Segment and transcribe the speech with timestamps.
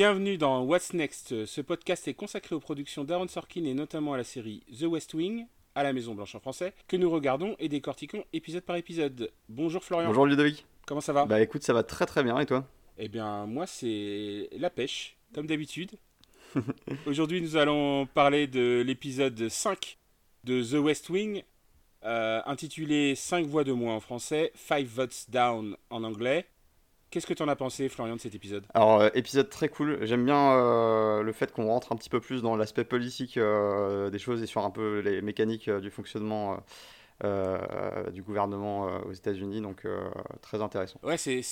[0.00, 1.44] Bienvenue dans What's Next.
[1.44, 5.12] Ce podcast est consacré aux productions d'Aaron Sorkin et notamment à la série The West
[5.12, 5.44] Wing,
[5.74, 9.30] à la Maison Blanche en français, que nous regardons et décortiquons épisode par épisode.
[9.50, 10.08] Bonjour Florian.
[10.08, 10.64] Bonjour Ludovic.
[10.86, 11.26] Comment ça va?
[11.26, 12.66] Bah écoute, ça va très très bien et toi?
[12.96, 15.90] Eh bien, moi c'est la pêche, comme d'habitude.
[17.06, 19.98] Aujourd'hui, nous allons parler de l'épisode 5
[20.44, 21.42] de The West Wing,
[22.06, 26.46] euh, intitulé 5 voix de moins en français, 5 votes down en anglais.
[27.10, 28.64] Qu'est-ce que tu en as pensé, Florian, de cet épisode?
[28.72, 29.98] Alors, euh, épisode très cool.
[30.02, 34.18] J'aime bien euh, le fait qu'on rentre un petit peu plus dans l'aspect politique des
[34.18, 36.62] choses et sur un peu les mécaniques du fonctionnement
[37.22, 39.60] du gouvernement aux États-Unis.
[39.60, 39.86] Donc,
[40.40, 41.00] très intéressant.
[41.02, 41.42] Ouais, c'est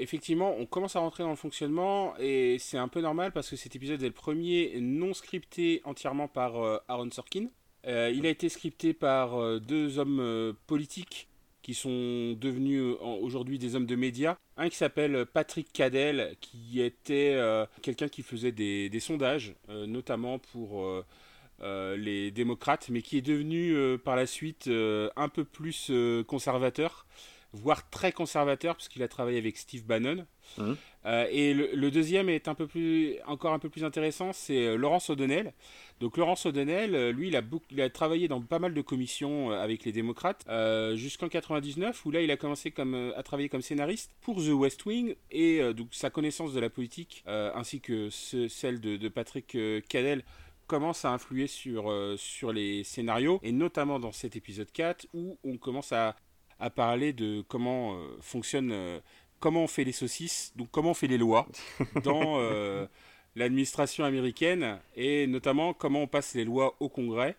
[0.00, 3.56] effectivement, on commence à rentrer dans le fonctionnement et c'est un peu normal parce que
[3.56, 6.56] cet épisode est le premier non scripté entièrement par
[6.88, 7.46] Aaron Sorkin.
[7.84, 11.28] il a été scripté par deux hommes politiques
[11.66, 14.36] qui sont devenus euh, aujourd'hui des hommes de médias.
[14.56, 20.38] Un qui s'appelle Patrick Cadell, qui était euh, quelqu'un qui faisait des, sondages, euh, notamment
[20.38, 20.88] pour
[21.60, 25.90] les démocrates, mais qui est devenu par la suite un peu plus
[26.28, 27.04] conservateur
[27.56, 30.26] voire très conservateur, puisqu'il a travaillé avec Steve Bannon.
[30.58, 30.72] Mmh.
[31.06, 34.76] Euh, et le, deuxième est un peu plus, encore un peu plus intéressant, c'est euh,
[34.76, 35.52] Laurence O'Donnell.
[36.00, 39.50] Donc Laurence O'Donnell, euh, lui, il a, il a travaillé dans pas mal de commissions
[39.50, 40.44] avec les démocrates
[40.94, 44.84] jusqu'en 99, où là, il a commencé comme, à travailler comme scénariste pour The West
[44.86, 49.56] Wing, et donc sa connaissance de la politique, ainsi que celle de, Patrick
[49.88, 50.22] Cadell,
[50.66, 51.90] commence à influer sur,
[52.52, 56.16] les scénarios, et notamment dans cet épisode 4, où on commence à,
[56.74, 58.98] parler de comment euh, fonctionne, euh,
[59.40, 61.46] comment on fait les saucisses, donc comment on fait les lois
[62.02, 62.86] dans euh,
[63.36, 67.36] l'administration américaine et notamment comment on passe les lois au Congrès.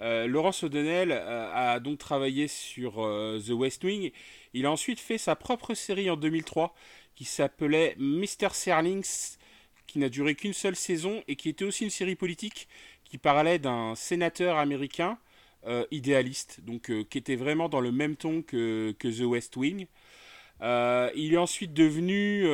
[0.00, 4.10] Laurence O'Donnell a donc travaillé sur The West Wing.
[4.52, 6.74] Il a ensuite fait sa propre série en 2003
[7.14, 8.48] qui s'appelait Mr.
[8.52, 9.36] Serlings,
[9.86, 12.68] qui n'a duré qu'une seule saison et qui était aussi une série politique
[13.04, 15.18] qui parlait d'un sénateur américain
[15.66, 19.86] euh, idéaliste, donc euh, qui était vraiment dans le même ton que, The West Wing.
[20.62, 22.44] Euh, il est ensuite devenu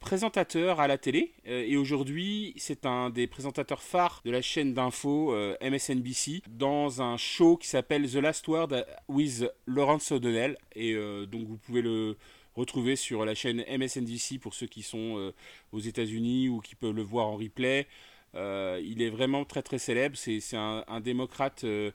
[0.00, 5.36] présentateur à la télé et aujourd'hui c'est un des présentateurs phares de la chaîne d'info
[5.60, 10.94] MSNBC dans un show qui s'appelle The Last Word with Lawrence O'Donnell et
[11.26, 12.16] donc vous pouvez le
[12.54, 15.32] retrouver sur la chaîne MSNBC pour ceux qui sont
[15.72, 17.86] aux États-Unis ou qui peuvent le voir en replay.
[18.34, 20.16] Euh, il est vraiment très très célèbre.
[20.16, 21.90] C'est un, démocrate euh,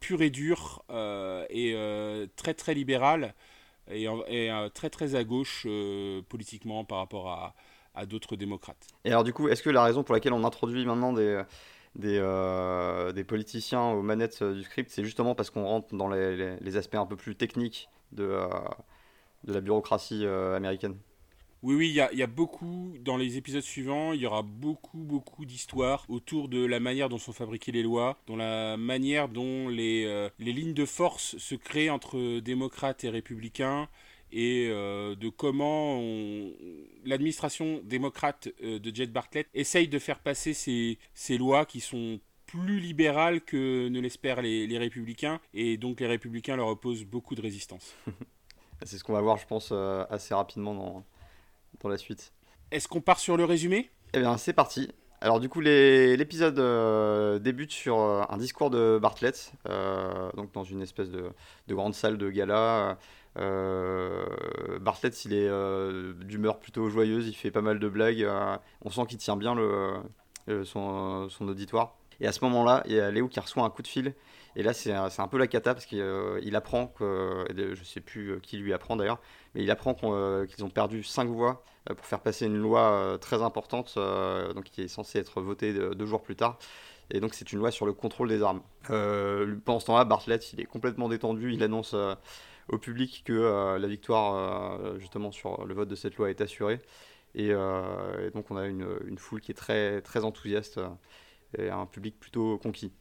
[0.00, 1.74] pur et dur euh, et
[2.36, 3.34] très très libéral
[3.92, 5.66] et, très très à gauche
[6.28, 8.86] politiquement par rapport à, d'autres démocrates.
[9.04, 11.42] Et alors du coup, est-ce que la raison pour laquelle on introduit maintenant des,
[11.96, 17.06] des, politiciens aux manettes du script, c'est justement parce qu'on rentre dans les, aspects un
[17.06, 18.38] peu plus techniques de,
[19.44, 20.96] de la bureaucratie américaine?
[21.62, 25.44] Oui, oui, il y a, beaucoup, dans les épisodes suivants, il y aura beaucoup, beaucoup
[25.44, 30.04] d'histoires autour de la manière dont sont fabriquées les lois, dont la manière dont les,
[30.06, 33.88] euh, les lignes de force se créent entre démocrates et républicains,
[34.32, 36.00] et euh, de comment
[37.04, 42.20] l'administration démocrate euh, de Jed Bartlett essaye de faire passer ces, ces lois qui sont
[42.46, 47.34] plus libérales que ne l'espèrent les, les, républicains, et donc les républicains leur opposent beaucoup
[47.34, 47.94] de résistance.
[48.82, 51.04] C'est ce qu'on va voir, je pense, assez rapidement dans
[51.80, 52.32] dans la suite.
[52.70, 53.90] Est-ce qu'on part sur le résumé?
[54.14, 54.90] Eh bien, c'est parti.
[55.22, 60.64] Alors du coup, l'épisode euh, débute sur euh, un discours de Bartlett, euh, donc dans
[60.64, 61.30] une espèce de,
[61.68, 62.96] grande salle de gala.
[64.80, 65.50] Bartlett, il est
[66.24, 68.26] d'humeur plutôt joyeuse, il fait pas mal de blagues.
[68.82, 71.96] on sent qu'il tient bien le, son, son, auditoire.
[72.20, 74.14] Et à ce moment-là, il y a Léo qui reçoit un coup de fil
[74.56, 78.56] et là, c'est un peu la cata parce qu'il apprend que, je sais plus qui
[78.56, 79.20] lui apprend d'ailleurs,
[79.54, 83.42] mais il apprend euh, qu'ils ont perdu 5 voix pour faire passer une loi très
[83.42, 83.96] importante,
[84.54, 86.58] donc qui est censée être votée deux jours plus tard.
[87.10, 88.60] Et donc, c'est une loi sur le contrôle des armes.
[88.86, 91.52] pendant ce temps-là, Bartlett, il est complètement détendu.
[91.54, 91.96] Il annonce
[92.68, 96.80] au public que la victoire, justement, sur le vote de cette loi est assurée.
[97.34, 97.48] Et,
[98.34, 100.78] donc, on a une, une, foule qui est très, très enthousiaste
[101.58, 102.92] et un public plutôt conquis.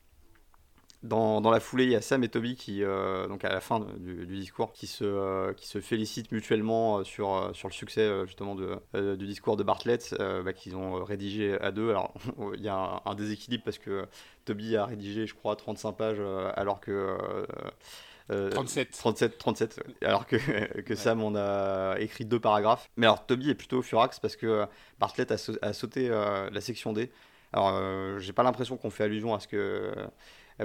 [1.01, 3.61] Dans, dans, la foulée, il y a Sam et Toby qui, euh, donc à la
[3.61, 8.11] fin du, discours, qui se, euh, qui se félicitent mutuellement euh, sur, sur le succès
[8.25, 10.13] justement de, du discours de Bartlett,
[10.43, 11.89] bah, qu'ils ont rédigé à deux.
[11.91, 12.13] Alors
[12.53, 14.05] il y a un, déséquilibre parce que
[14.43, 16.21] Toby a rédigé, je crois, 35 pages
[16.57, 17.17] alors que
[18.27, 18.91] 37.
[18.91, 20.35] 37, 37, alors que,
[20.81, 22.89] que Sam en a écrit deux paragraphes.
[22.97, 24.65] Mais alors Toby est plutôt furax parce que
[24.99, 27.09] Bartlett a sauté la section D
[27.53, 29.93] Alors, j'ai pas l'impression qu'on fait allusion à ce que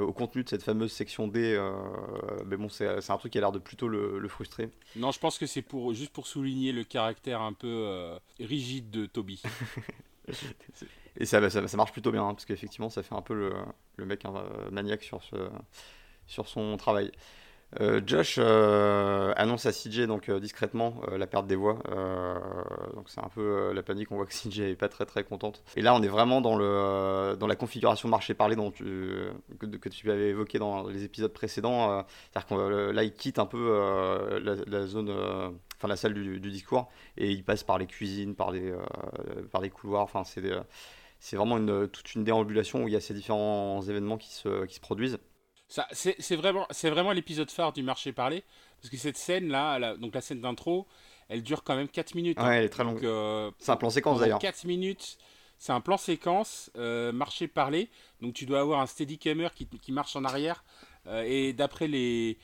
[0.00, 1.58] au contenu de cette fameuse section D,
[2.46, 4.70] mais bon, c'est un truc qui a l'air de plutôt le, frustrer.
[4.96, 8.10] Non, je pense que c'est pour juste pour souligner le caractère un peu
[8.40, 9.42] rigide de Toby.
[11.16, 13.52] Et ça, ça, marche plutôt bien, hein, parce qu'effectivement, ça fait un peu le,
[13.96, 14.24] le mec
[14.72, 15.36] maniaque sur, ce,
[16.26, 17.12] sur son travail.
[17.80, 21.78] Euh, Josh euh, annonce à CJ donc euh, discrètement la perte des voix.
[22.94, 24.10] donc c'est un peu la panique.
[24.12, 25.62] On voit que CJ est pas très très contente.
[25.76, 28.84] Et là, on est vraiment dans le dans la configuration marché parlé dont tu,
[29.58, 32.04] que, tu avais évoqué dans les épisodes précédents.
[32.32, 35.10] C'est-à-dire là, il quitte un peu la, zone,
[35.76, 38.72] enfin la salle du, discours et il passe par les cuisines, par les
[39.50, 40.02] par les couloirs.
[40.02, 40.42] Enfin, c'est
[41.18, 44.74] c'est vraiment toute une déambulation où il y a ces différents événements qui se, qui
[44.74, 45.18] se produisent.
[45.92, 48.44] C'est vraiment, vraiment l'épisode phare du marché parlé.
[48.80, 50.86] Parce que cette scène-là, donc la scène d'intro,
[51.28, 52.38] elle dure quand même 4 minutes.
[52.38, 52.48] Hein.
[52.48, 53.04] Ouais, elle est très longue.
[53.04, 54.38] Euh, c'est un plan séquence d'ailleurs.
[54.38, 55.18] 4 minutes,
[55.58, 57.90] c'est un plan séquence, euh, marché parlé.
[58.20, 60.64] Donc tu dois avoir un steadicammer qui, qui marche en arrière.
[61.06, 62.38] Euh, et d'après les,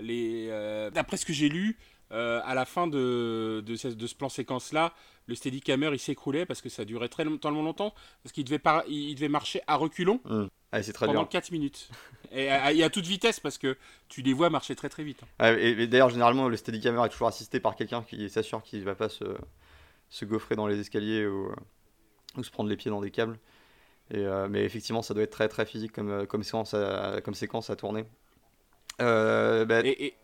[0.00, 0.48] les
[0.92, 1.78] d'après ce que j'ai lu,
[2.10, 4.92] à la fin de, de, ce, de ce plan séquence-là,
[5.28, 9.14] le Steadicammer il s'écroulait parce que ça durait très longtemps, longtemps parce qu'il devait, il
[9.14, 10.20] devait marcher à reculons.
[10.24, 10.46] Mmh.
[10.72, 11.88] Ah, c'est très pendant 4 minutes.
[12.32, 13.76] Et à, toute vitesse parce que
[14.08, 15.20] tu les vois marcher très très vite.
[15.38, 15.54] Hein.
[15.56, 18.94] et, d'ailleurs, généralement, le Steadicammer est toujours assisté par quelqu'un qui s'assure qu'il ne va
[18.94, 19.24] pas se,
[20.10, 21.50] se gaufrer dans les escaliers ou,
[22.36, 23.38] ou, se prendre les pieds dans des câbles.
[24.10, 27.22] Et, euh, mais effectivement, ça doit être très très physique comme, euh, comme, séquence, à,
[27.24, 28.04] comme séquence à tourner.
[29.00, 30.14] Euh, bah, et,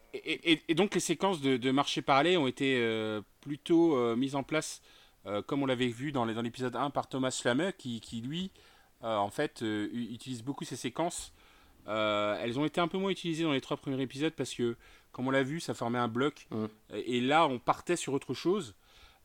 [0.68, 2.76] et, donc les séquences de, de marché parallèle ont été
[3.44, 4.80] plutôt mises en place,
[5.46, 8.50] comme on l'avait vu dans l'épisode 1 par Thomas Schlammer, qui, qui lui
[9.04, 11.32] euh, en fait, euh, utilise beaucoup ces séquences.
[11.88, 14.76] Euh, elles ont été un peu moins utilisées dans les trois premiers épisodes parce que,
[15.12, 16.46] comme on l'a vu, ça formait un bloc.
[16.50, 16.64] Mm.
[16.94, 18.74] Et là, on partait sur autre chose.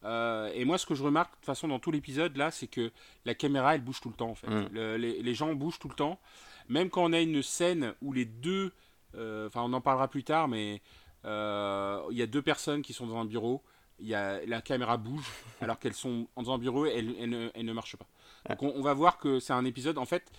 [0.04, 2.92] et moi, ce que je remarque de toute façon dans tout l'épisode là, c'est que
[3.26, 4.50] la caméra elle bouge tout le temps en fait.
[4.50, 4.96] Mm.
[4.98, 6.20] les, gens bougent tout le temps.
[6.68, 8.74] Même quand on a une scène où les deux,
[9.14, 10.82] enfin on en parlera plus tard, mais
[11.24, 13.64] il y a deux personnes qui sont dans un bureau,
[14.08, 15.26] y a, la caméra bouge
[15.62, 18.08] alors qu'elles sont dans un bureau et elles, ne, elles ne marchent pas.
[18.50, 20.32] Donc on, va voir que c'est un épisode, en fait,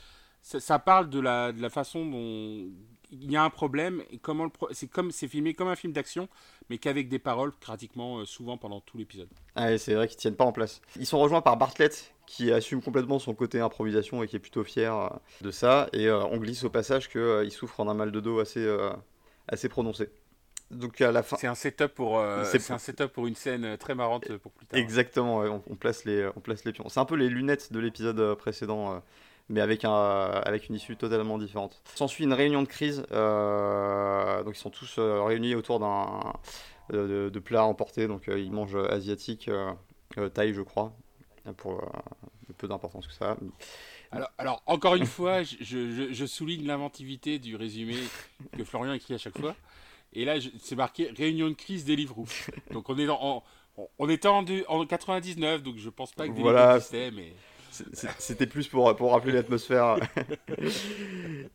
[0.43, 2.71] ça, parle de la, de la, façon dont
[3.13, 6.29] il y a un problème et comment c'est comme c'est filmé comme un film d'action
[6.69, 9.29] mais qu'avec des paroles pratiquement euh, souvent pendant tout l'épisode.
[9.57, 10.81] Ah, c'est vrai qu'ils tiennent pas en place.
[10.97, 14.65] Ils sont rejoints par Bartlett qui assume complètement son côté improvisation et qui est plutôt
[14.65, 15.09] fier euh,
[15.41, 18.67] de ça et euh, on glisse au passage qu'il souffre d'un mal de dos assez
[19.49, 20.09] assez prononcé.
[20.71, 21.37] Donc à la fin.
[21.37, 22.19] C'est un setup pour.
[22.19, 24.79] Euh, c'est un setup pour une scène très marrante pour plus tard.
[24.79, 25.41] Exactement.
[25.41, 26.89] On, place les on place les pions.
[26.89, 28.99] C'est un peu les lunettes de l'épisode euh, précédent, euh,
[29.49, 31.83] mais avec un avec une issue totalement différente.
[31.97, 32.99] S'ensuit une réunion de crise.
[32.99, 36.35] donc ils sont tous réunis autour d'un
[36.91, 38.07] de, plats emportés.
[38.07, 39.51] Donc ils mangent asiatique,
[40.35, 40.93] thaï je crois,
[41.57, 41.83] pour
[42.59, 43.37] peu d'importance que ça.
[44.13, 47.97] Alors, alors, encore une fois, je, je, je souligne l'inventivité du résumé
[48.57, 49.55] que Florian écrit à chaque fois.
[50.13, 52.17] Et là, c'est marqué réunion de crise des livres.
[52.73, 53.45] donc on est en,
[53.99, 56.77] on était en, en 99, donc je pense pas que des voilà.
[56.77, 57.33] existaient, mais.
[58.19, 59.97] C'était plus pour, pour rappeler l'atmosphère.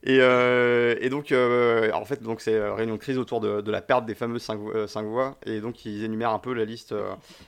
[0.03, 3.61] et, euh, et, donc, euh, en fait, donc c'est euh, réunion de crise autour de,
[3.61, 5.37] de la perte des fameuses 5, voix.
[5.45, 6.95] Et donc, ils énumèrent un peu la liste.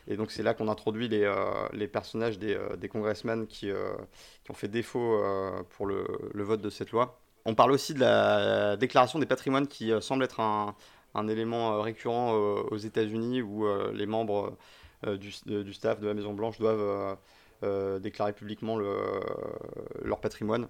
[0.07, 1.31] et donc, c'est là qu'on introduit les,
[1.73, 3.69] les, personnages des, des congressmen qui,
[4.43, 5.21] qui, ont fait défaut
[5.69, 7.19] pour le, le, vote de cette loi.
[7.45, 10.75] On parle aussi de la déclaration des patrimoines qui semble être un,
[11.17, 14.55] un élément euh, récurrent euh, aux États-Unis où euh, les membres
[15.05, 17.17] du, du, staff de la Maison Blanche doivent
[18.01, 18.97] déclarer publiquement le,
[20.01, 20.67] leur patrimoine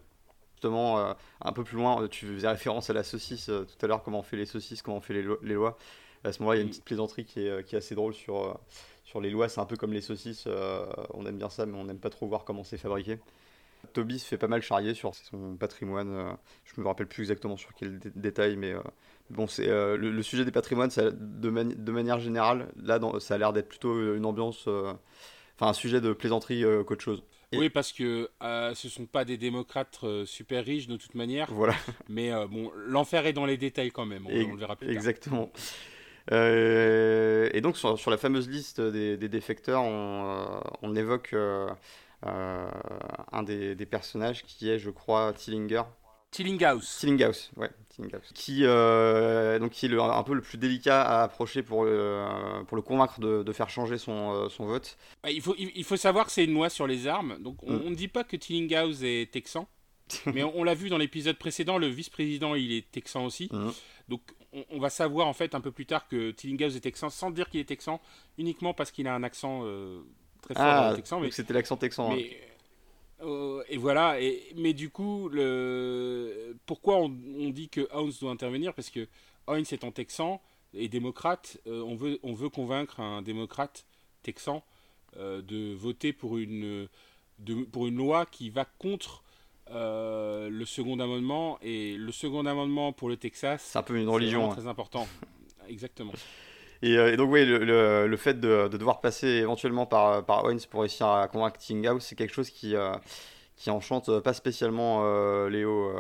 [0.56, 4.20] justement un peu plus loin, tu faisais référence à la saucisse tout à l'heure, comment
[4.20, 5.78] on fait les saucisses, comment on fait les, les lois.
[6.26, 8.14] À ce moment-là, il y a une petite plaisanterie qui est, qui est assez drôle
[8.14, 8.60] sur,
[9.06, 9.48] sur les lois.
[9.48, 10.46] C'est un peu comme les saucisses,
[11.14, 13.20] on aime bien ça, mais on n'aime pas trop voir comment c'est fabriqué.
[13.94, 16.38] Toby se fait pas mal charrier sur son patrimoine.
[16.66, 18.74] je me rappelle plus exactement sur quel détail, mais
[19.30, 23.52] Bon, c'est euh, le, sujet des patrimoines, de, de, manière générale, là, ça a l'air
[23.52, 24.94] d'être plutôt une ambiance, euh,
[25.56, 27.24] enfin un sujet de plaisanterie euh, qu'autre chose.
[27.54, 31.52] Oui, parce que ce sont pas des démocrates super riches de toute manière.
[31.52, 31.74] Voilà.
[32.10, 34.26] Mais bon, l'enfer est dans les détails quand même.
[34.28, 35.50] On, le verra plus Exactement.
[36.30, 41.36] et donc sur, la fameuse liste des, défecteurs, on, évoque
[42.24, 45.84] un des, des, personnages qui est, je crois, Tillinger.
[46.38, 46.98] Tillinghouse.
[47.00, 47.70] Tillinghouse, ouais
[48.34, 52.76] qui, euh, donc, qui est un peu le plus délicat à approcher pour, euh, pour
[52.76, 54.98] le convaincre de, de faire changer son, euh, son vote.
[55.28, 57.38] Il faut, il, faut savoir que c'est une loi sur les armes.
[57.40, 57.90] Donc on mm.
[57.90, 59.68] ne dit pas que Tillinghast est texan,
[60.28, 63.50] mais on, l'a vu dans l'épisode précédent, le vice-président il est texan aussi.
[63.52, 63.72] Mm.
[64.10, 64.22] Donc
[64.72, 67.50] on, va savoir en fait un peu plus tard que Tillinghast est texan sans dire
[67.50, 68.00] qu'il est texan,
[68.38, 69.64] uniquement parce qu'il a un accent
[70.42, 71.20] très fort ah, texan.
[71.20, 72.14] Mais c'était l'accent texan.
[72.14, 72.20] Hein.
[73.22, 78.74] Euh, et voilà, et, mais du coup, le, pourquoi on, dit que Howns doit intervenir?
[78.74, 79.08] Parce que
[79.48, 80.42] Howns étant texan
[80.74, 83.86] et démocrate, euh, on, veut, on veut convaincre un démocrate
[84.22, 84.64] texan
[85.18, 86.88] euh, de voter pour une,
[87.40, 89.24] de, pour une loi qui va contre
[89.70, 91.58] le second amendement.
[91.62, 94.52] Et le second amendement pour le Texas, c'est un peu une religion.
[94.52, 94.56] Hein.
[94.56, 95.08] très important.
[95.68, 96.14] Exactement.
[96.82, 100.82] Et, donc, oui, le, le, fait de, de, devoir passer éventuellement par, par Owens pour
[100.82, 102.94] réussir à convaincre Tinghouse, c'est quelque chose qui, euh,
[103.56, 105.90] qui enchante pas spécialement euh, Léo.
[105.90, 106.00] Euh.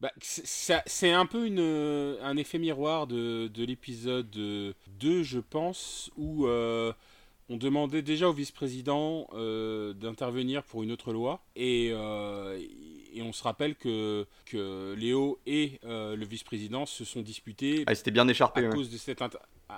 [0.00, 4.74] Bah, c'est un peu une, un effet miroir de, de l'épisode 2,
[5.22, 11.40] je pense, où on demandait déjà au vice-président d'intervenir pour une autre loi.
[11.56, 17.84] Et, et, on se rappelle que, que Léo et le vice-président se sont disputés.
[17.86, 18.66] Ah, c'était bien écharpé.
[18.66, 19.22] À cause de cette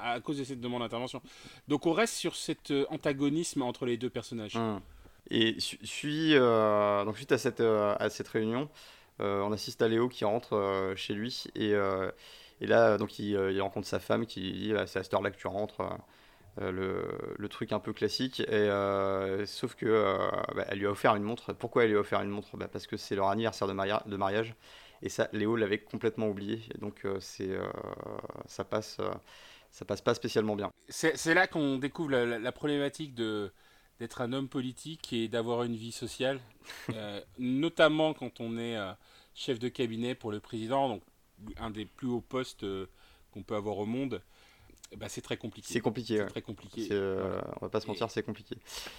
[0.03, 1.23] à cause de cette demande d'intervention.
[1.69, 4.57] Donc on reste sur cet euh, antagonisme entre les deux personnages.
[4.57, 4.81] Hum.
[5.31, 5.57] Et
[6.05, 8.69] euh, suite à cette, euh, à cette réunion,
[9.19, 11.73] on assiste à Léo qui rentre chez lui et,
[12.61, 15.39] et, là donc il, rencontre sa femme qui dit bah, c'est à cette heure-là que
[15.39, 15.83] tu rentres.
[16.59, 17.05] Le,
[17.37, 18.69] le, truc un peu classique et
[19.47, 20.17] sauf que
[20.55, 22.57] bah, elle lui a offert une montre pourquoi elle lui a offert une montre?
[22.57, 23.73] Bah, parce que c'est leur anniversaire de,
[24.17, 24.55] mariage
[25.03, 27.59] et ça Léo l'avait complètement oublié donc c'est
[28.47, 28.99] ça passe
[29.71, 30.71] ça passe pas spécialement bien.
[30.89, 33.53] C'est là qu'on découvre la, problématique de
[33.99, 36.39] d'être un homme politique et d'avoir une vie sociale,
[36.93, 38.93] euh, notamment quand on est euh,
[39.35, 41.03] chef de cabinet pour le président, donc
[41.59, 42.87] un des plus hauts postes euh,
[43.33, 44.21] qu'on peut avoir au monde.
[44.99, 45.67] Bah, c'est très compliqué.
[45.73, 46.25] C'est compliqué.
[46.29, 46.89] Très compliqué.
[46.93, 48.57] On va pas se mentir, c'est compliqué.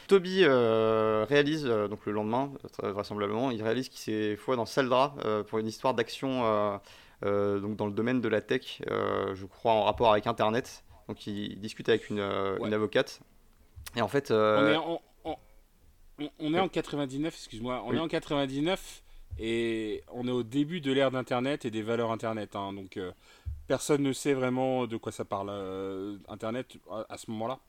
[0.08, 2.52] Toby réalise donc le lendemain,
[2.84, 5.16] vraisemblablement, il réalise qu'il s'est foi dans Saldra
[5.48, 6.82] pour une histoire d'action
[7.24, 10.84] donc dans le domaine de la tech, euh, je crois en rapport avec Internet.
[11.08, 13.22] Donc il discute avec une, euh, avocate.
[13.96, 14.32] Et en fait...
[14.32, 15.02] On est en,
[16.40, 19.04] on, est en 99, excuse-moi, on est en 99
[19.40, 22.56] et on est au début de l'ère d'Internet et des valeurs Internet.
[22.56, 22.74] Hein.
[22.74, 23.00] donc
[23.68, 25.52] personne ne sait vraiment de quoi ça parle
[26.28, 26.78] Internet
[27.10, 27.60] à, ce moment-là.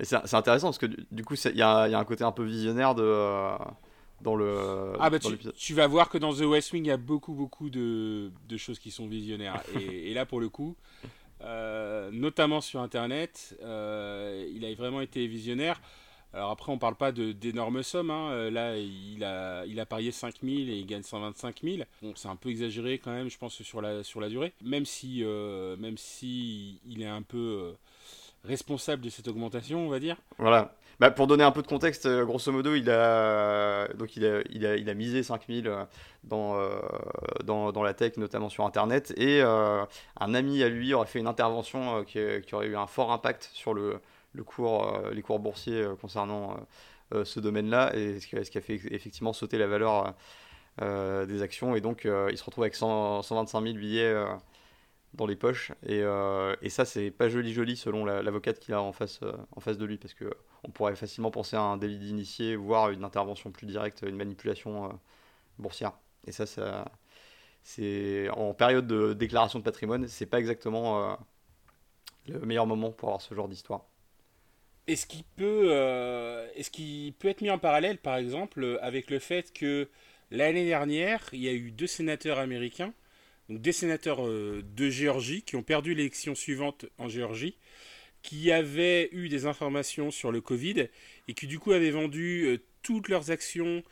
[0.00, 2.94] C'est intéressant parce que du coup, il y, y, a un côté un peu visionnaire
[2.94, 3.02] de,
[4.20, 4.92] dans le.
[5.00, 5.18] Ah bah
[5.56, 8.56] tu, vas voir que dans The West Wing il y a beaucoup beaucoup de, de
[8.56, 10.76] choses qui sont visionnaires et, et, là pour le coup,
[11.42, 15.80] euh, notamment sur Internet, euh, il a vraiment été visionnaire.
[16.32, 18.30] Alors après on parle pas d'énormes sommes, hein.
[18.30, 21.78] Euh, là il a, il a parié 5000 et il gagne 125 000.
[22.02, 24.84] Bon c'est un peu exagéré quand même je pense sur la, sur la durée, même
[24.84, 27.74] si, même si il est un peu
[28.44, 30.16] responsable de cette augmentation on va dire.
[30.38, 30.76] Voilà.
[31.00, 34.42] Bah, pour donner un peu de contexte, euh, grosso modo, il a, donc il a,
[34.50, 35.84] il a, misé 5000 euh,
[36.24, 36.78] dans, euh,
[37.42, 39.14] dans, dans, la tech, notamment sur Internet.
[39.16, 43.12] Et un ami à lui aurait fait une intervention qui, qui, aurait eu un fort
[43.12, 43.98] impact sur le,
[44.34, 46.56] le cours, les cours boursiers concernant
[47.24, 50.14] ce domaine-là, et ce qui, a fait effectivement sauter la valeur
[50.82, 51.74] des actions.
[51.76, 54.14] Et donc, il se retrouve avec 125 000 billets
[55.14, 55.72] dans les poches.
[55.86, 56.02] Et,
[56.62, 59.20] et ça, c'est pas joli joli selon l'avocate qu'il a en face,
[59.52, 60.30] en face de lui, parce que
[60.64, 64.86] on pourrait facilement penser à un délit d'initié, voire une intervention plus directe, une manipulation
[64.86, 64.92] euh,
[65.58, 65.92] boursière.
[66.26, 66.44] Et ça,
[67.62, 71.14] c'est en période de déclaration de patrimoine, c'est pas exactement euh,
[72.28, 73.86] le meilleur moment pour avoir ce genre d'histoire.
[74.86, 79.18] Est-ce qu'il peut, euh, est-ce qu'il peut être mis en parallèle, par exemple, avec le
[79.18, 79.88] fait que
[80.30, 82.92] l'année dernière, il y a eu deux sénateurs américains,
[83.50, 87.56] donc des sénateurs de Géorgie, qui ont perdu l'élection suivante en Géorgie,
[88.22, 90.88] qui avaient eu des informations sur le Covid
[91.28, 93.82] et qui du coup avaient vendu euh, toutes leurs actions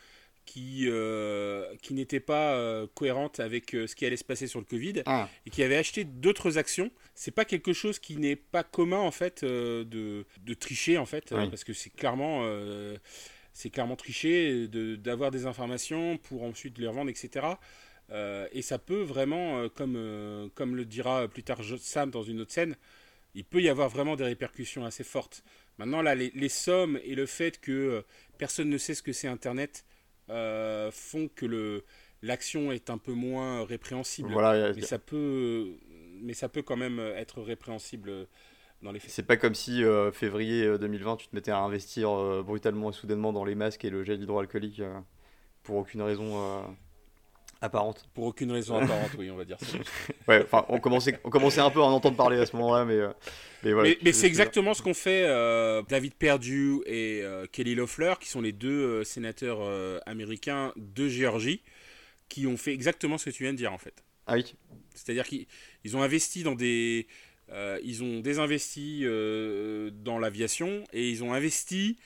[0.44, 4.64] qui, euh, qui n'étaient pas euh, cohérentes avec ce qui allait se passer sur le
[4.64, 5.28] Covid ah.
[5.44, 6.90] et qui avaient acheté d'autres actions.
[7.14, 9.84] C'est pas quelque chose qui n'est pas commun en fait de,
[10.40, 12.48] de, tricher en fait parce que c'est clairement
[13.52, 17.44] c'est clairement tricher d'avoir des informations pour ensuite les revendre etc.
[18.10, 22.76] et ça peut vraiment, comme, comme le dira plus tard Sam dans une autre scène,
[23.34, 25.44] il peut y avoir vraiment des répercussions assez fortes.
[25.78, 28.02] Maintenant, là, les, sommes et le fait que euh,
[28.36, 29.84] personne ne sait ce que c'est Internet
[30.28, 31.84] euh, font que
[32.22, 34.32] l'action est un peu moins répréhensible.
[34.32, 35.76] Voilà, mais, ça peut,
[36.20, 38.26] mais ça peut quand même être répréhensible
[38.82, 39.10] dans les faits.
[39.10, 43.32] C'est pas comme si euh, février 2020, tu te mettais à investir brutalement et soudainement
[43.32, 44.82] dans les masques et le gel hydroalcoolique
[45.62, 46.64] pour aucune raison
[47.60, 48.08] apparente.
[48.14, 49.58] Pour aucune raison apparente, oui, on va dire
[50.28, 52.84] ouais, enfin, on commençait, on commençait un peu à en entendre parler à ce moment-là,
[52.84, 52.94] mais.
[52.94, 53.08] Euh,
[53.64, 58.14] mais, voilà, mais, c'est exactement ce qu'ont fait euh, David Perdue et euh, Kelly Loeffler,
[58.20, 59.60] qui sont les deux sénateurs
[60.06, 61.62] américains de Géorgie,
[62.28, 64.04] qui ont fait exactement ce que tu viens de dire, en fait.
[64.26, 64.54] Ah oui.
[64.94, 67.08] C'est-à-dire qu'ils ont investi dans des.
[67.82, 71.98] ils ont désinvesti dans l'aviation et ils ont investi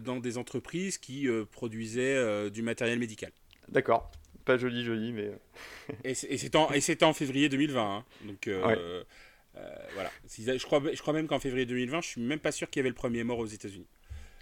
[0.00, 3.30] dans des entreprises qui produisaient du matériel médical.
[3.68, 4.10] D'accord.
[4.48, 5.30] Pas joli, joli, mais.
[6.04, 7.82] et c'était en, février 2020.
[7.82, 8.04] Hein.
[8.24, 8.48] Donc.
[9.94, 10.10] voilà.
[10.34, 12.82] Je crois, je crois même qu'en février 2020, je suis même pas sûr qu'il y
[12.82, 13.86] avait le premier mort aux États-Unis.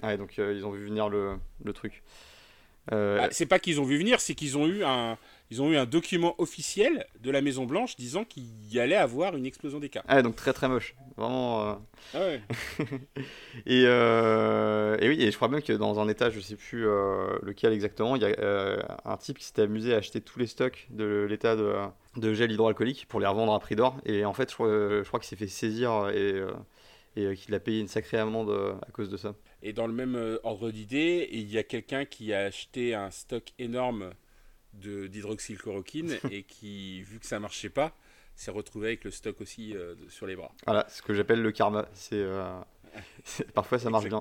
[0.03, 2.05] Ouais, donc ils ont vu venir le, le truc.
[2.91, 5.19] Ah, c'est pas qu'ils ont vu venir, c'est qu'ils ont eu un,
[5.51, 9.37] ils ont eu un document officiel de la Maison Blanche disant qu'il y allait avoir
[9.37, 10.03] une explosion des cas.
[10.09, 10.97] Ah, donc très très moche.
[11.17, 11.63] Vraiment.
[11.63, 11.75] Euh.
[12.15, 12.41] Ah ouais.
[13.67, 14.97] et, euh...
[15.01, 17.73] et, oui, et je crois bien que dans un état, je sais plus euh, lequel
[17.73, 20.89] exactement, il y a euh, un type qui s'était amusé à acheter tous les stocks
[20.91, 21.75] de l'état de,
[22.17, 23.97] de, gel hydroalcoolique pour les revendre à prix d'or.
[24.05, 26.43] Et en fait, je, je crois qu'il s'est fait saisir et,
[27.15, 28.51] et qu'il a payé une sacrée amende
[28.83, 29.35] à cause de ça.
[29.67, 33.53] Et dans le même ordre d'idée, il y a quelqu'un qui a acheté un stock
[33.59, 34.13] énorme
[34.75, 37.93] d'hydroxychloroquine et qui, vu que ça marchait pas,
[38.37, 40.53] s'est retrouvé avec le stock aussi euh, sur les bras.
[40.67, 41.89] Voilà, ce que j'appelle le karma.
[41.95, 42.61] C'est euh,
[43.55, 44.21] parfois ça marche bien.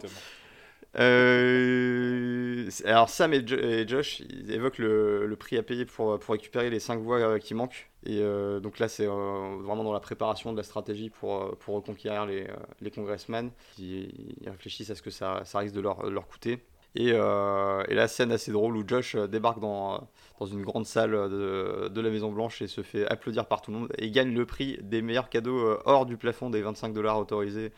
[0.98, 7.40] Euh, alors Sam et, Josh évoquent le, prix à payer pour, récupérer les 5 voix
[7.40, 7.90] qui manquent.
[8.06, 8.22] Et
[8.62, 13.52] donc là, c'est vraiment dans la préparation de la stratégie pour, reconquérir les, congressmen.
[13.80, 16.60] Ils, réfléchissent à ce que ça, risque de leur, coûter.
[16.96, 20.08] Et, la scène assez drôle où Josh débarque dans,
[20.42, 23.78] une grande salle de, de, la Maison Blanche et se fait applaudir par tout le
[23.78, 27.20] monde et gagne le prix des meilleurs cadeaux euh, hors du plafond des 25 dollars
[27.20, 27.72] autorisés,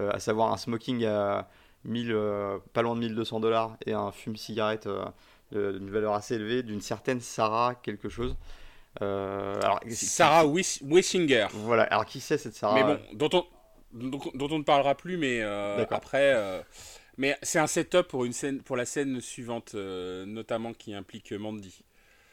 [0.00, 1.48] euh, à savoir un smoking à
[1.84, 4.88] 1000, euh, pas loin de 1200 dollars et un fume-cigarette
[5.52, 8.36] d'une valeur assez élevée d'une certaine Sarah quelque chose.
[9.00, 11.48] alors, Sarah Wissinger.
[11.52, 12.84] Voilà, alors qui c'est cette Sarah Mais?
[12.84, 13.44] bon, dont
[13.92, 16.64] on, dont, on ne parlera plus, mais après.
[17.18, 21.84] mais c'est un setup pour, une scène, pour la scène suivante, notamment qui implique Mandy.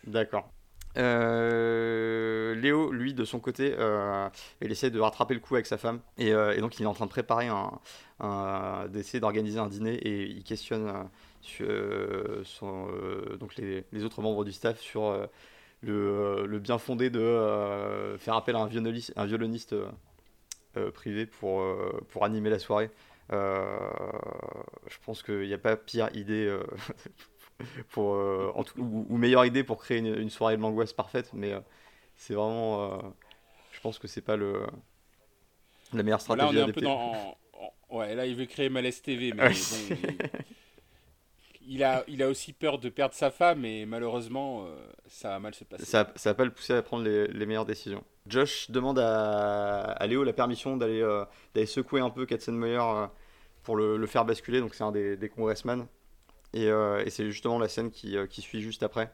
[0.05, 0.49] D'accord.
[0.97, 4.27] Euh, Léo, lui, de son côté, euh,
[4.61, 6.01] il essaie de rattraper le coup avec sa femme.
[6.17, 10.23] Et, euh, donc, il est en train de préparer un, d'essayer d'organiser un dîner et
[10.23, 11.09] il questionne
[12.43, 12.87] son,
[13.39, 15.27] donc les, autres membres du staff sur
[15.81, 19.75] le, bien fondé de faire appel à un violoniste, un violoniste
[20.93, 21.63] privé pour,
[22.09, 22.89] pour animer la soirée.
[23.31, 26.53] je pense qu'il n'y a pas pire idée
[27.89, 31.53] pour, euh, en tout, ou, meilleure idée pour créer une, soirée de l'angoisse parfaite, mais
[31.53, 31.59] euh,
[32.15, 32.93] c'est vraiment.
[32.93, 32.97] Euh,
[33.71, 34.65] je pense que c'est pas le,
[35.93, 36.55] la meilleure stratégie.
[36.55, 37.37] Là, on est un peu dans.
[37.89, 39.51] ouais, là, il veut créer Malaise TV, mais
[41.67, 44.67] il, a, il a aussi peur de perdre sa femme, et malheureusement,
[45.07, 45.85] ça a mal se passer.
[45.85, 48.03] Ça, ça va pas le pousser à prendre les, les meilleures décisions.
[48.27, 51.01] Josh demande à, à Léo la permission d'aller
[51.53, 53.07] d'aller secouer un peu Katzenmeier
[53.63, 55.87] pour le, le, faire basculer, donc c'est un des, des congressmen
[56.55, 59.11] euh, et, c'est justement la scène qui, euh, qui, suit juste après,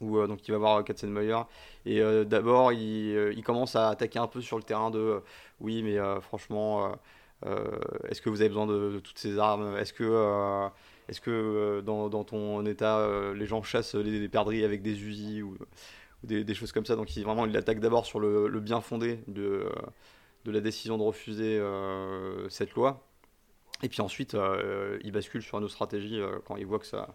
[0.00, 1.42] où euh, donc il va voir Katzenmeier.
[1.86, 5.22] Et d'abord, il, il, commence à attaquer un peu sur le terrain de
[5.60, 6.92] oui, mais franchement,
[8.08, 9.76] est-ce que vous avez besoin de, toutes ces armes?
[9.76, 10.68] Est-ce que,
[11.08, 15.56] est-ce que dans, dans, ton état, les gens chassent les, perdrix avec des usines ou,
[16.24, 16.96] des, des, choses comme ça?
[16.96, 19.68] Donc il, vraiment, il attaque d'abord sur le, le, bien fondé de,
[20.44, 21.60] de la décision de refuser
[22.48, 23.04] cette loi.
[23.82, 26.86] Et puis ensuite, euh, il bascule sur une autre stratégie euh, quand il voit que
[26.86, 27.08] ça,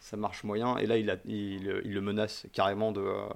[0.00, 0.76] ça marche moyen.
[0.78, 3.26] Et là, il, le menace carrément de, euh,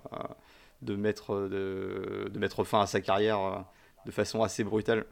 [0.83, 3.65] de, mettre, de, mettre fin à sa carrière
[4.07, 5.05] de façon assez brutale.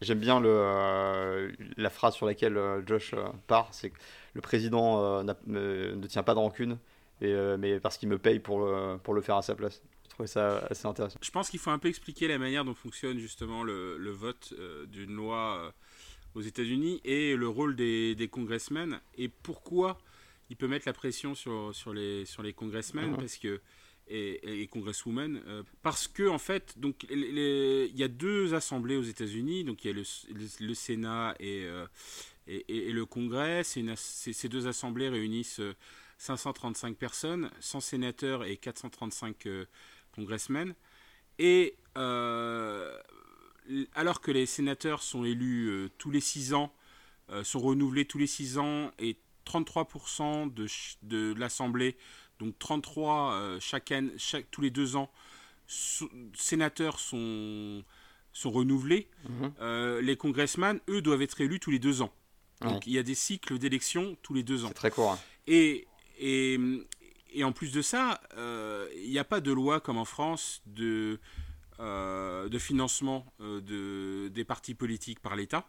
[0.00, 3.14] J'aime bien le, la phrase sur laquelle Josh
[3.46, 3.98] part, c'est que
[4.32, 6.78] le président ne tient pas de rancune,
[7.20, 9.82] mais parce qu'il me paye pour le, pour le faire à sa place.
[10.04, 11.18] Je trouvais ça assez intéressant.
[11.20, 14.54] Je pense qu'il faut un peu expliquer la manière dont fonctionne justement le vote
[14.88, 15.74] d'une loi
[16.34, 19.98] aux États-Unis et le rôle des, des congressmen et pourquoi
[20.48, 23.60] il peut mettre la pression sur, sur, les, sur les congressmen parce que,
[24.08, 29.02] et, et congresswomen euh, parce que en fait donc il y a deux assemblées aux
[29.02, 30.02] États-Unis donc il y a le,
[30.60, 31.86] le, Sénat et, euh,
[32.46, 35.60] et, et, le Congrès une, ces deux assemblées réunissent
[36.18, 39.46] 535 euh, personnes 100 sénateurs et 435
[40.12, 40.74] congressmen.
[41.38, 41.76] Et
[43.94, 46.72] alors que les sénateurs sont élus euh, tous les 6 ans,
[47.30, 50.66] euh, sont renouvelés tous les 6 ans, et 33% de,
[51.02, 51.96] de l'Assemblée,
[52.38, 55.10] donc 33 euh, chaque, chaque, tous les 2 ans,
[55.66, 57.84] sénateurs sont,
[58.32, 59.98] sont renouvelés, mhm.
[60.00, 62.12] les congressmen, eux, doivent être élus tous les 2 ans.
[62.60, 64.68] Donc il y a des cycles d'élection tous les 2 ans.
[64.68, 65.12] C'est très court.
[65.12, 65.18] Hein.
[65.46, 65.86] Et,
[66.18, 66.58] et,
[67.32, 71.20] et, en plus de ça, il n'y a pas de loi comme en France de
[71.80, 75.66] de financement euh, de, des partis politiques par l'État.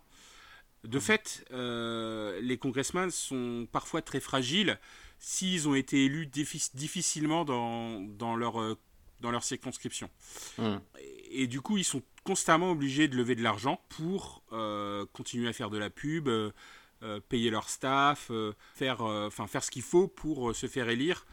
[0.84, 1.02] De mmh.
[1.02, 4.80] fait, euh, les congressmen sont parfois très fragiles
[5.20, 8.56] s'ils ont été élus difficilement dans, dans, leur,
[9.20, 10.10] dans leur circonscription.
[10.58, 10.78] Mmh.
[11.30, 14.44] Et, du coup, ils sont constamment obligés de lever de l'argent pour
[15.14, 16.28] continuer à faire de la pub,
[17.30, 18.32] payer leur staff,
[18.74, 21.28] faire, enfin faire ce qu'il faut pour se faire élire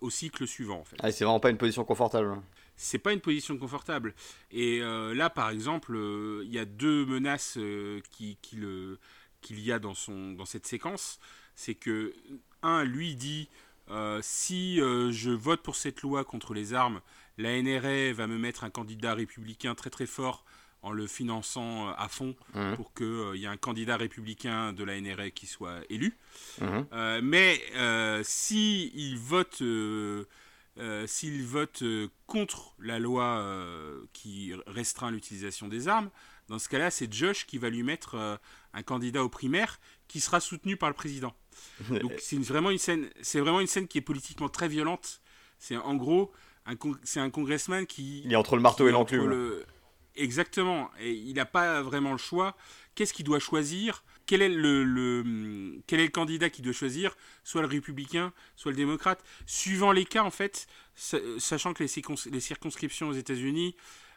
[0.00, 0.80] au cycle suivant.
[0.80, 0.96] En fait.
[1.00, 2.42] Ah, c'est vraiment pas une position confortable.
[2.78, 4.14] C'est pas une position confortable.
[4.50, 5.98] Et là, par exemple,
[6.44, 7.58] il y a deux menaces
[8.12, 8.98] qui, qui le
[9.40, 11.18] qu'il y a dans, son, dans cette séquence,
[11.54, 12.14] c'est que,
[12.62, 13.48] un, lui dit,
[13.90, 17.00] euh, si euh, je vote pour cette loi contre les armes,
[17.36, 20.44] la NRA va me mettre un candidat républicain très très fort
[20.82, 22.74] en le finançant euh, à fond mmh.
[22.74, 26.16] pour qu'il y ait un candidat républicain de la NRA qui soit élu.
[26.60, 27.20] Mmh.
[27.22, 27.60] mais
[28.22, 29.62] s'il il vote...
[31.06, 31.82] s'il vote
[32.26, 33.44] contre la loi
[34.12, 36.10] qui restreint l'utilisation des armes,
[36.48, 38.36] dans ce cas-là, c'est Josh qui va lui mettre euh,
[38.72, 41.34] un candidat aux primaires qui sera soutenu par le président.
[41.90, 45.20] Donc c'est vraiment une scène, c'est vraiment une scène qui est politiquement très violente.
[45.58, 46.32] C'est en gros,
[47.02, 48.22] c'est un congressman qui.
[48.24, 49.62] Il est entre le marteau et l'enclume.
[50.14, 50.90] Exactement.
[50.98, 52.56] Et il n'a pas vraiment le choix.
[52.94, 54.02] Qu'est-ce qu'il doit choisir?
[54.28, 59.24] Quel est le, candidat qu'il doit choisir Soit le républicain, soit le démocrate.
[59.46, 63.74] Suivant les cas, en fait, sachant que les, circonscriptions aux États-Unis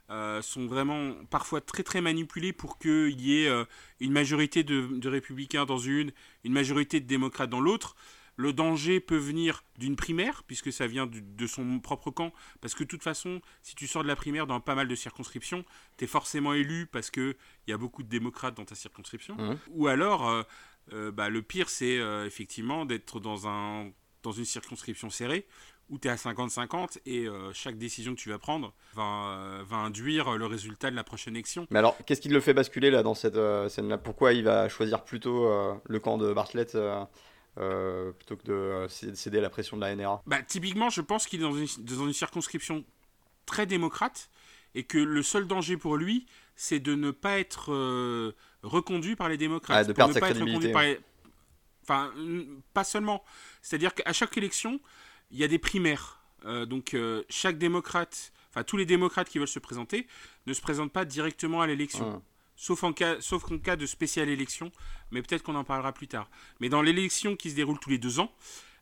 [0.09, 3.63] euh, sont vraiment parfois très très manipulés pour qu'il y ait euh,
[4.01, 6.11] une majorité de, républicains dans une,
[6.43, 7.95] une majorité de démocrates dans l'autre.
[8.41, 12.83] Le danger peut venir d'une primaire, puisque ça vient de son propre camp, parce que
[12.83, 15.63] de toute façon, si tu sors de la primaire dans pas mal de circonscriptions,
[15.97, 17.35] tu es forcément élu parce qu'il
[17.67, 19.35] y a beaucoup de démocrates dans ta circonscription.
[19.35, 19.57] Mmh.
[19.69, 20.45] Ou alors,
[20.93, 23.91] euh, bah, le pire, c'est effectivement d'être dans, un,
[24.23, 25.47] dans une circonscription serrée,
[25.91, 29.63] où tu es à 50-50 et euh, chaque décision que tu vas prendre va, euh,
[29.67, 31.67] va, induire le résultat de la prochaine élection.
[31.69, 33.97] Mais alors, qu'est-ce qui le fait basculer là dans cette euh, scène-là?
[33.97, 35.51] Pourquoi il va choisir plutôt
[35.85, 36.77] le camp de Bartlett
[37.55, 41.39] plutôt que de céder à la pression de la NRA bah, Typiquement, je pense qu'il
[41.39, 42.83] est dans une, dans une circonscription
[43.45, 44.29] très démocrate
[44.73, 48.33] et que le seul danger pour lui, c'est de ne pas être
[48.63, 49.77] reconduit par les démocrates.
[49.77, 50.73] Ah, de perdre sa crédibilité.
[51.83, 52.11] Enfin,
[52.73, 53.23] pas seulement.
[53.61, 54.79] C'est-à-dire qu'à chaque élection,
[55.31, 56.21] il y a des primaires.
[56.45, 60.07] Euh, donc euh, chaque démocrate, enfin tous les démocrates qui veulent se présenter,
[60.47, 62.21] ne se présentent pas directement à l'élection.
[62.21, 62.21] Ah.
[62.61, 64.71] Sauf, en cas, de spéciale élection,
[65.09, 66.29] mais peut-être qu'on en parlera plus tard.
[66.59, 68.31] Mais dans l'élection qui se déroule tous les deux ans,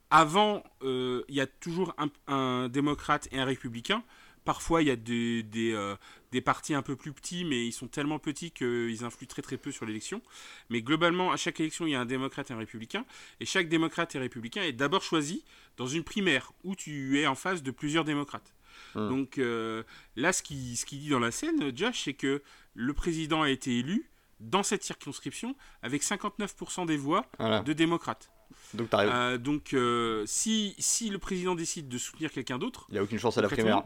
[0.10, 1.96] avant, euh, il y a toujours
[2.28, 4.04] un, démocrate et un républicain.
[4.44, 5.96] Parfois, il y a des, des, euh,
[6.34, 9.56] des, partis un peu plus petits, mais ils sont tellement petits qu'ils influent très très
[9.56, 10.22] peu sur l'élection.
[10.70, 13.06] Mais globalement, à chaque élection, il y a un démocrate et un républicain.
[13.40, 15.46] Et chaque démocrate et républicain est d'abord choisi
[15.78, 18.54] dans une primaire où tu es en face de plusieurs démocrates.
[18.96, 19.10] Hum.
[19.10, 19.84] Donc euh,
[20.16, 22.42] là, ce qu'il ce qui dit dans la scène, Josh, c'est que
[22.74, 28.32] le président a été élu dans cette circonscription avec 59% des voix de démocrates.
[28.74, 33.04] Donc, euh, donc euh, si, si le président décide de soutenir quelqu'un d'autre, il n'a
[33.04, 33.84] aucune chance à la primaire.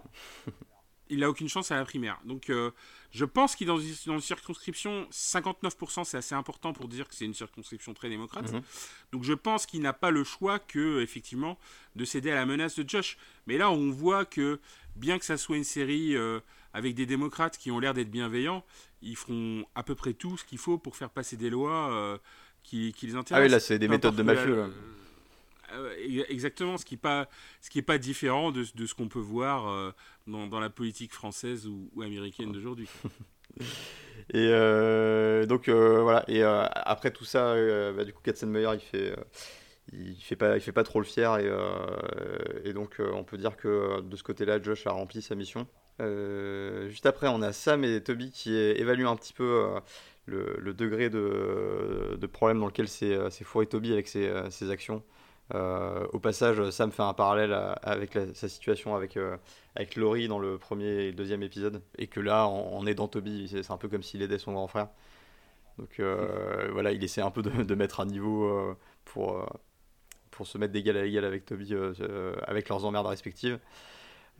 [1.09, 2.19] il n'a aucune chance à la primaire.
[2.25, 2.71] Donc euh,
[3.13, 7.25] je pense qu'il est dans une, circonscription, 59% c'est assez important pour dire que c'est
[7.25, 8.51] une circonscription très démocrate.
[8.51, 8.61] Mhm.
[9.11, 11.57] Donc je pense qu'il n'a pas le choix que, effectivement,
[11.95, 13.17] de céder à la menace de Josh.
[13.47, 14.59] Mais là, on voit que,
[14.95, 16.15] bien que ça soit une série
[16.73, 18.65] avec des démocrates qui ont l'air d'être bienveillants,
[19.03, 22.19] ils feront à peu près tout ce qu'il faut pour faire passer des lois
[22.63, 23.31] qui, les intéressent.
[23.31, 24.57] Ah oui, là, c'est des méthodes de mafieux.
[24.57, 24.67] Euh,
[26.29, 27.27] exactement, ce qui n'est pas,
[27.61, 29.91] ce qui est pas différent de, de ce qu'on peut voir euh,
[30.27, 32.87] dans, dans, la politique française ou, américaine d'aujourd'hui.
[33.59, 37.55] et euh, donc voilà, et après tout ça,
[37.93, 39.15] bah, du coup, Katzenmeier, il fait,
[39.93, 43.57] il fait pas, il fait pas trop le fier, et, et donc on peut dire
[43.57, 45.67] que de ce côté-là, Josh a rempli sa mission.
[45.99, 49.65] juste après, on a Sam et Toby qui évaluent un petit peu
[50.25, 55.03] le, degré de, de, problème dans lequel s'est fourré Toby avec ses, ses actions.
[55.53, 59.37] Euh, au passage, Sam fait un parallèle avec sa situation avec, euh,
[59.75, 62.49] avec Laurie dans le premier et deuxième épisode, et que là,
[62.87, 64.87] est dans Toby, c'est un peu comme s'il aidait son grand frère.
[65.77, 69.45] Donc euh, voilà, il essaie un peu de, de mettre à niveau pour,
[70.31, 71.75] pour se mettre d'égal à égal avec Toby,
[72.47, 73.59] avec leurs emmerdes respectives.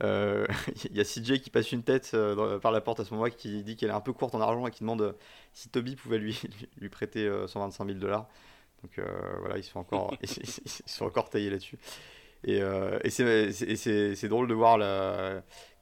[0.00, 2.16] Il y a CJ qui passe une tête
[2.60, 4.66] par la porte à ce moment-là, qui dit qu'elle est un peu courte en argent
[4.66, 5.14] et qui demande
[5.52, 6.40] si Toby pouvait lui,
[6.80, 8.28] lui prêter 125 000 dollars.
[8.84, 11.78] Donc euh, voilà, ils sont encore, ils sont encore taillés là-dessus.
[12.44, 14.78] Et, euh, et c'est drôle de voir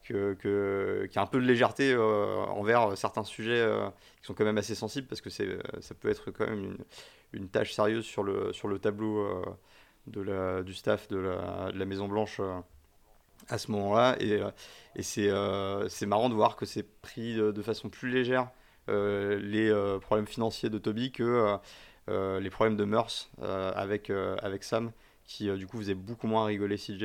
[0.04, 3.68] que, qu'il y a un peu de légèreté euh, envers certains sujets
[4.20, 6.84] qui sont quand même assez sensibles parce que ça peut être quand même une,
[7.32, 9.44] une, tâche sérieuse sur le, sur le tableau
[10.06, 12.40] de la, du staff de la, de la Maison Blanche
[13.48, 14.14] à ce moment-là.
[14.20, 14.40] Et,
[14.94, 18.52] et c'est marrant de voir que c'est pris de, de, façon plus légère
[18.86, 21.58] les problèmes financiers de Toby que
[22.08, 24.92] les problèmes de mœurs euh, avec, euh, avec Sam,
[25.24, 27.04] qui du coup faisait beaucoup moins rigoler CJ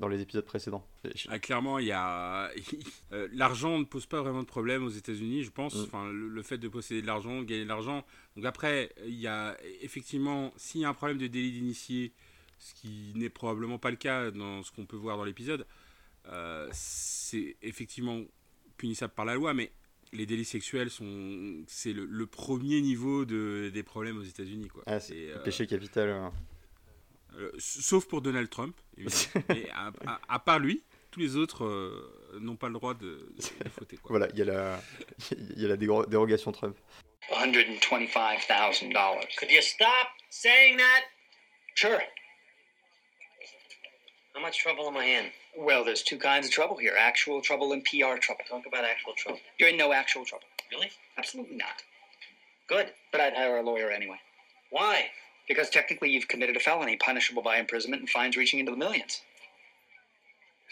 [0.00, 0.84] dans les épisodes précédents.
[1.28, 2.50] Ah, clairement, il y a
[3.12, 5.76] euh, l'argent ne pose pas vraiment de problème aux États-Unis, je pense.
[5.76, 5.82] Mm.
[5.82, 8.04] Enfin, le, fait de posséder de l'argent, gagner de l'argent.
[8.34, 12.12] Donc après, il y a effectivement, s'il y a un problème de délit d'initié,
[12.58, 15.66] ce qui n'est probablement pas le cas dans ce qu'on peut voir dans l'épisode,
[16.28, 18.20] euh, c'est effectivement
[18.78, 19.70] punissable par la loi, mais
[20.12, 24.82] les délits sexuels sont c'est le, premier niveau de, des problèmes aux États-Unis quoi.
[24.86, 26.10] Ah, c'est le péché capital.
[26.10, 26.32] Hein.
[27.36, 29.68] Euh, sauf pour Donald Trump, Et
[30.28, 33.96] à, part lui, tous les autres euh, n'ont pas le droit de, de, fauter.
[33.98, 34.18] Quoi.
[34.18, 34.80] Voilà, il y a la,
[35.30, 36.76] il y a la dérogation Trump.
[37.30, 39.36] $125,000.
[39.38, 41.04] Could you stop saying that?
[41.74, 42.00] Sure.
[44.34, 45.30] How much trouble am I in?
[45.56, 48.44] Well, there's two kinds of trouble here actual trouble and PR trouble.
[48.48, 49.40] Talk about actual trouble.
[49.58, 50.46] You're in no actual trouble.
[50.70, 50.90] Really?
[51.18, 51.82] Absolutely not.
[52.68, 52.92] Good.
[53.10, 54.20] But I'd hire a lawyer anyway.
[54.70, 55.06] Why?
[55.48, 59.22] Because technically you've committed a felony punishable by imprisonment and fines reaching into the millions.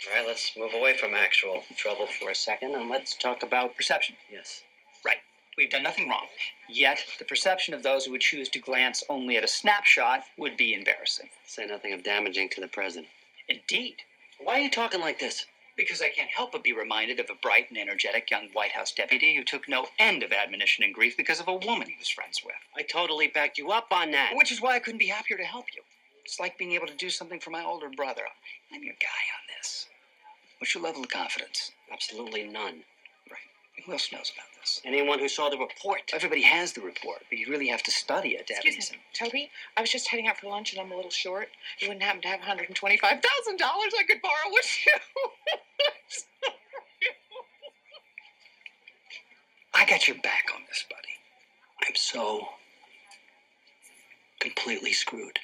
[0.07, 3.77] All right, let's move away from actual trouble for a second and let's talk about
[3.77, 4.15] perception.
[4.31, 4.63] Yes.
[5.05, 5.17] Right.
[5.57, 6.27] We've done nothing wrong.
[6.69, 10.57] Yet, the perception of those who would choose to glance only at a snapshot would
[10.57, 11.31] be embarrassing.
[11.45, 13.09] Say nothing of damaging to the president.
[13.49, 13.97] Indeed.
[14.41, 15.47] Why are you talking like this?
[15.77, 18.93] Because I can't help but be reminded of a bright and energetic young White House
[18.93, 22.09] deputy who took no end of admonition and grief because of a woman he was
[22.09, 22.57] friends with.
[22.77, 24.33] I totally backed you up on that.
[24.35, 25.83] Which is why I couldn't be happier to help you.
[26.25, 28.23] It's like being able to do something for my older brother.
[28.73, 29.87] I'm your guy on this.
[30.59, 31.71] What's your level of confidence?
[31.93, 32.83] Absolutely none.
[33.31, 33.85] Right.
[33.87, 34.58] Who else knows about this?
[34.85, 36.03] Anyone who saw the report.
[36.13, 39.03] Everybody has the report, but you really have to study it to Excuse have me,
[39.13, 41.49] Toby, I was just heading out for lunch and I'm a little short.
[41.81, 44.93] You wouldn't happen to have $125,000 I could borrow with you?
[49.75, 51.15] I got your back on this, buddy.
[51.87, 52.49] I'm so
[54.41, 55.39] completely screwed.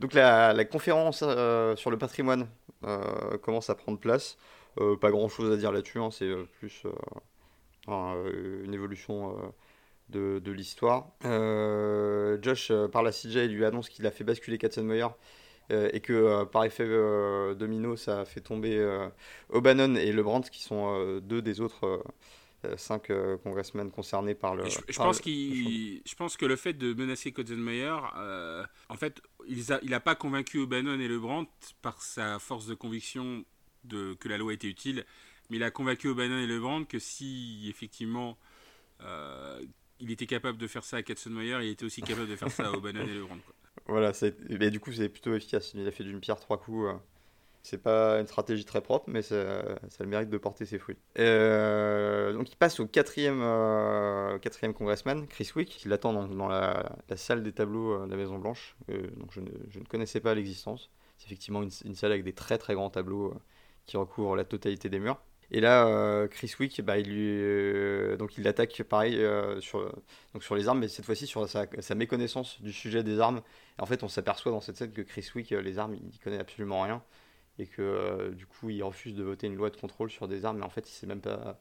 [0.00, 2.48] Donc la, la conférence euh, sur le patrimoine
[2.84, 4.36] euh, commence à prendre place.
[4.80, 6.82] Euh, pas grand chose à dire là-dessus, hein, c'est euh, plus
[7.88, 9.36] euh, une évolution
[10.08, 11.08] de, de l'histoire.
[12.42, 15.08] Josh parle à CJ et lui annonce qu'il a fait basculer Katzenmeyer
[15.70, 16.86] et que par effet
[17.56, 18.78] domino, ça a fait tomber
[19.48, 22.04] O'Bannon et LeBrand, qui sont deux des autres
[22.76, 23.10] cinq
[23.42, 24.64] congressmen concernés par le.
[24.66, 27.96] Je, pense je pense que le fait de menacer Katzenmeyer,
[28.90, 31.46] en fait, il n'a il a pas convaincu O'Bannon et LeBrand
[31.80, 33.44] par sa force de conviction
[33.84, 35.04] de, que la loi était utile,
[35.50, 38.36] mais il a convaincu O'Bannon et Lebrand que si effectivement
[39.02, 39.60] euh,
[40.00, 42.68] il était capable de faire ça à Katzenmeyer, il était aussi capable de faire ça
[42.68, 43.38] à O'Bannon et Lebrand.
[43.44, 43.54] Quoi.
[43.86, 44.12] Voilà,
[44.48, 45.72] mais du coup c'est plutôt efficace.
[45.74, 46.88] Il a fait d'une pierre trois coups.
[46.88, 46.94] Euh.
[47.62, 50.78] C'est pas une stratégie très propre, mais ça, ça a le mérite de porter ses
[50.78, 50.98] fruits.
[51.18, 53.40] Euh, donc il passe au quatrième,
[54.42, 56.84] quatrième congressman, Chris Wick, qui l'attend dans, la,
[57.16, 58.76] salle des tableaux de la Maison Blanche.
[58.88, 60.90] donc je ne, je ne, connaissais pas l'existence.
[61.16, 63.32] C'est effectivement une, une, salle avec des très très grands tableaux
[63.86, 65.20] qui recouvre la totalité des murs.
[65.54, 69.84] Et là, euh, Chris Wick, bah, il lui, euh, donc il attaque pareil euh, sur,
[70.32, 73.40] donc sur les armes, mais cette fois-ci sur sa, méconnaissance du sujet des armes.
[73.78, 76.40] Et en fait, on s'aperçoit dans cette scène que Chris Wick, les armes, il connaît
[76.40, 77.04] absolument rien,
[77.60, 80.58] et que du coup, il refuse de voter une loi de contrôle sur des armes,
[80.58, 81.56] mais en fait, il sait même pas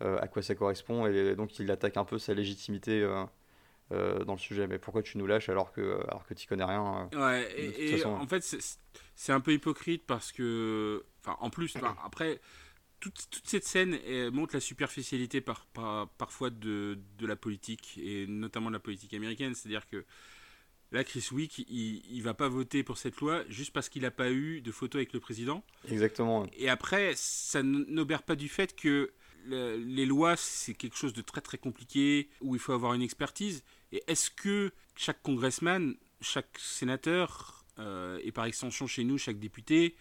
[0.00, 3.00] à quoi ça correspond, et donc il attaque un peu sa légitimité.
[3.90, 7.08] dans le sujet, mais pourquoi tu nous lâches alors que, alors que tu connais rien
[7.14, 8.44] Ouais, et, en fait,
[9.14, 12.42] c'est un peu hypocrite parce que en plus, après,
[13.00, 13.98] toute, cette scène
[14.30, 15.66] montre la superficialité par,
[16.18, 19.54] parfois de, la politique, et notamment de la politique américaine.
[19.54, 20.04] C'est-à-dire que
[20.92, 24.10] là, Chris Wick, il, il va pas voter pour cette loi juste parce qu'il n'a
[24.10, 25.62] pas eu de photo avec le président.
[25.88, 26.46] Exactement.
[26.56, 29.12] Et après, ça n'obère pas du fait que
[29.46, 33.64] les lois, c'est quelque chose de très très compliqué, où il faut avoir une expertise.
[33.92, 39.96] Et est-ce que chaque congressman, chaque sénateur, euh, et par extension chez nous, chaque député,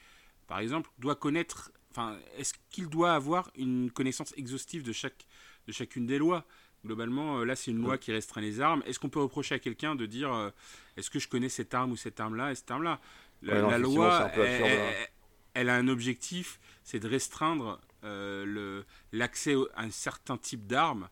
[0.48, 5.26] par exemple, doit connaître, enfin, est-ce qu'il doit avoir une connaissance exhaustive de, chaque,
[5.68, 6.46] de chacune des lois?
[6.86, 8.84] Globalement, euh, là, c'est une loi qui restreint les armes.
[8.86, 10.50] Est-ce qu'on peut reprocher à quelqu'un de dire euh,
[10.96, 13.00] est-ce que je connais cette arme ou cette arme-là et cette arme-là?
[13.42, 15.08] La, loi, hein.
[15.54, 21.10] elle, a un objectif, c'est de restreindre euh, l'accès à un certain type d'arme.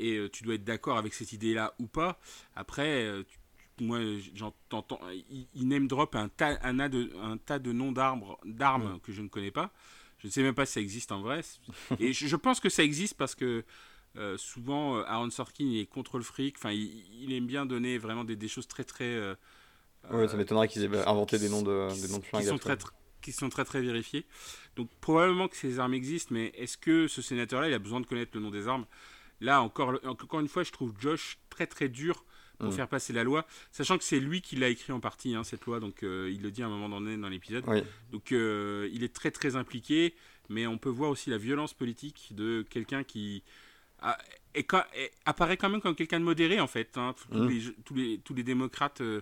[0.00, 2.18] et tu dois être d'accord avec cette idée-là ou pas.
[2.56, 3.38] Après, tu
[3.80, 4.00] moi
[4.34, 5.00] j'entends,
[5.54, 9.22] il, name drop un tas, un, de, un tas de noms d'arbres, d'armes que je
[9.22, 9.72] ne connais pas.
[10.18, 11.40] Je ne sais même pas si ça existe en vrai.
[11.98, 13.64] Et je, pense que ça existe parce que
[14.16, 16.56] euh, souvent euh, Aaron Sorkin est contre le fric.
[16.58, 19.04] Enfin, il, aime bien donner vraiment des, des choses très très.
[19.04, 19.34] Euh,
[20.10, 22.42] ouais, ça m'étonnerait qu'ils aient inventé des noms de, des noms de flingues.
[22.42, 22.78] Qui sont, très,
[23.22, 24.26] qui sont très très vérifiés.
[24.76, 28.06] Donc probablement que ces armes existent, mais est-ce que ce sénateur-là, il a besoin de
[28.06, 28.84] connaître le nom des armes?
[29.40, 32.26] Là, encore, encore une fois, je trouve Josh très très dur
[32.60, 32.72] pour Mm.
[32.72, 35.64] faire passer la loi, sachant que c'est lui qui l'a écrit en partie, hein, cette
[35.66, 37.64] loi, donc euh, il le dit à un moment donné dans l'épisode.
[37.66, 37.82] Oui.
[38.12, 40.14] Donc euh, il est très très impliqué,
[40.48, 43.42] mais on peut voir aussi la violence politique de quelqu'un qui
[44.02, 44.18] a-
[44.54, 46.96] est quand- est- apparaît quand même comme quelqu'un de modéré en fait.
[46.96, 47.14] hein.
[47.30, 47.48] Tous, Mm.
[47.48, 49.20] les, tous, les, tous les démocrates, euh,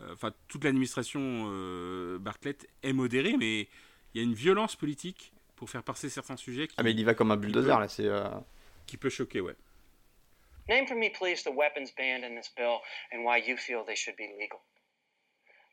[0.00, 3.68] euh, enfin toute l'administration Bartlett est modérée, mais
[4.14, 7.00] il y a une violence politique pour faire passer certains sujets qui, Ah, mais il
[7.00, 7.88] y va comme un bulldozer, là.
[7.88, 8.10] C'est.
[8.86, 9.54] qui peut choquer, ouais.
[10.72, 12.80] Name for me, please, the weapons banned in this bill
[13.12, 14.60] and why you feel they should be legal.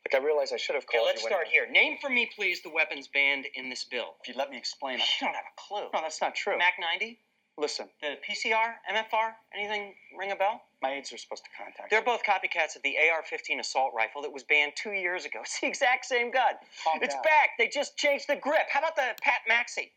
[0.04, 1.04] Look, I realize I should have called.
[1.04, 1.66] Okay, let's you start here.
[1.70, 4.16] Name for me, please, the weapons banned in this bill.
[4.20, 4.98] If you'd let me explain.
[4.98, 5.88] You don't have a clue.
[5.94, 6.58] No, that's not true.
[6.58, 7.18] Mac 90,
[7.56, 10.62] Listen, the PCR, MFR, anything ring a bell?
[10.82, 14.32] my aides are supposed to contact They're both copycats of the AR-15 assault rifle that
[14.32, 15.40] was banned two years ago.
[15.44, 16.54] It's the exact same gun.
[16.84, 17.22] Calm it's down.
[17.22, 17.50] back.
[17.58, 18.68] They just changed the grip.
[18.70, 19.90] How about the Pat Maxi?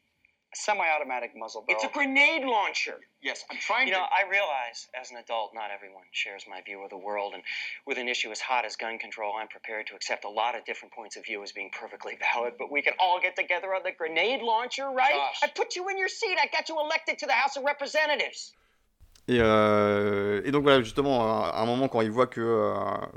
[0.56, 1.82] Semi-automatic muzzle barrel.
[1.82, 3.00] It's a grenade launcher.
[3.22, 4.06] Yes, I'm trying You know.
[4.12, 7.44] I realize as an adult, not everyone shares my view of the world, and
[7.88, 10.66] with an issue as hot as gun control, I'm prepared to accept a lot of
[10.66, 12.54] different points of view as being perfectly valid.
[12.58, 15.14] But we can all get together on the grenade launcher, right?
[15.42, 16.38] I put you in your seat.
[16.42, 18.54] I got you elected to the House of Representatives.
[19.30, 22.74] Et, euh, et donc voilà, justement, à un moment, quand il voit que, euh,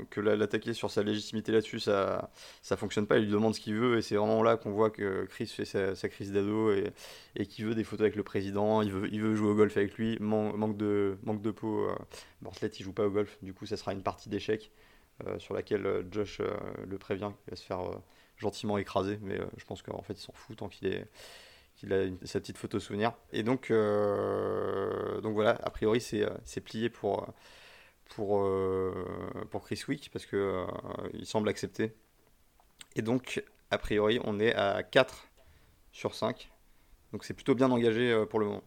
[0.09, 3.59] que la- l'attaquer sur sa légitimité là-dessus, ça, ça fonctionne pas, il lui demande ce
[3.59, 6.93] qu'il veut, et c'est vraiment là qu'on voit que Chris fait sa, crise d'ado et,
[7.35, 9.75] et qu'il veut des photos avec le président, il veut, il veut jouer au golf
[9.75, 11.89] avec lui, Man- manque, de, manque de peau.
[11.89, 11.95] euh,
[12.41, 14.71] Bartlett, il joue pas au golf, du coup, ça sera une partie d'échecs
[15.27, 16.41] euh, sur laquelle Josh
[16.87, 17.81] le prévient qu'il va se faire
[18.37, 21.05] gentiment écraser, mais je pense qu'en fait, il s'en fout tant qu'il est
[21.77, 23.13] qu'il a sa petite photo souvenir.
[23.31, 27.27] Et donc, euh, donc voilà, a priori, c'est euh, plié pour,
[28.09, 28.93] pour, euh,
[29.51, 30.65] pour Chris Wick, parce que euh,
[31.13, 31.93] il semble accepter.
[32.95, 35.27] Et donc, a priori, on est à 4
[35.91, 36.51] sur 5.
[37.13, 38.63] Donc c'est plutôt bien engagé pour le moment.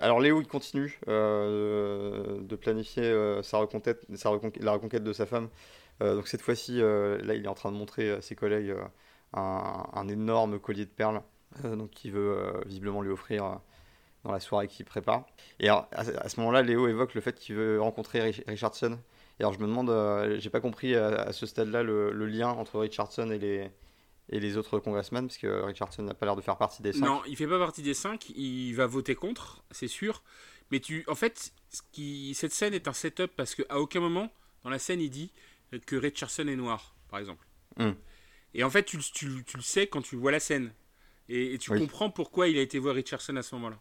[0.00, 5.48] Alors Léo, il continue de planifier sa reconquête, sa la reconquête de sa femme.
[6.00, 8.74] Donc cette fois-ci, là, il est en train de montrer à ses collègues
[9.32, 11.22] un, énorme collier de perles
[11.62, 13.54] donc qu'il veut euh, visiblement lui offrir euh,
[14.24, 15.26] dans la soirée qu'il prépare.
[15.60, 18.98] Et alors, à, ce moment-là, Léo évoque le fait qu'il veut rencontrer Rich- Richardson.
[19.38, 22.26] Et alors je me demande, euh, j'ai pas compris à, à ce stade-là le, le
[22.26, 23.70] lien entre Richardson et les,
[24.28, 27.06] et les autres congressmen, parce que Richardson n'a pas l'air de faire partie des cinq.
[27.06, 30.22] Non, il fait pas partie des 5, il va voter contre, c'est sûr.
[30.70, 34.32] Mais tu, en fait, ce qui, cette scène est un setup parce qu'à aucun moment
[34.64, 35.32] dans la scène il dit
[35.86, 37.46] que Richardson est noir, par exemple.
[37.78, 37.92] Hmm.
[38.54, 40.72] Et en fait, tu, tu tu le sais quand tu vois la scène.
[41.28, 41.78] Et, et tu Oui.
[41.80, 43.78] comprends pourquoi il a été voir Richardson à ce moment-là.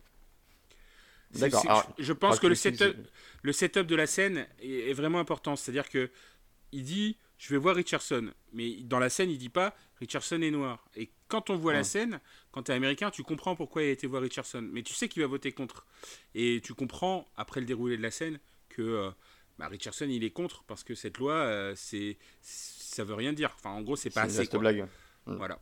[1.33, 1.61] C'est- D'accord,
[1.97, 3.07] c'est- je, je pense que le tu setup, expliques,
[3.43, 5.55] le setup de la scène est, est vraiment important.
[5.55, 6.09] C'est-à-dire que
[6.73, 10.51] il dit je vais voir Richardson, mais dans la scène il dit pas Richardson est
[10.51, 10.85] noir.
[10.95, 12.19] Et quand on voit la scène,
[12.51, 15.07] quand tu es américain, tu comprends pourquoi il a été voir Richardson, mais tu sais
[15.07, 15.85] qu'il va voter contre.
[16.35, 19.09] Et tu comprends après le déroulé de la scène que euh,
[19.57, 23.51] bah, Richardson il est contre parce que cette loi euh, c'est ça veut rien dire.
[23.55, 24.45] Enfin en gros c'est c'est pas assez.
[24.47, 24.59] quoi.
[24.59, 24.85] blague.
[25.25, 25.59] Voilà.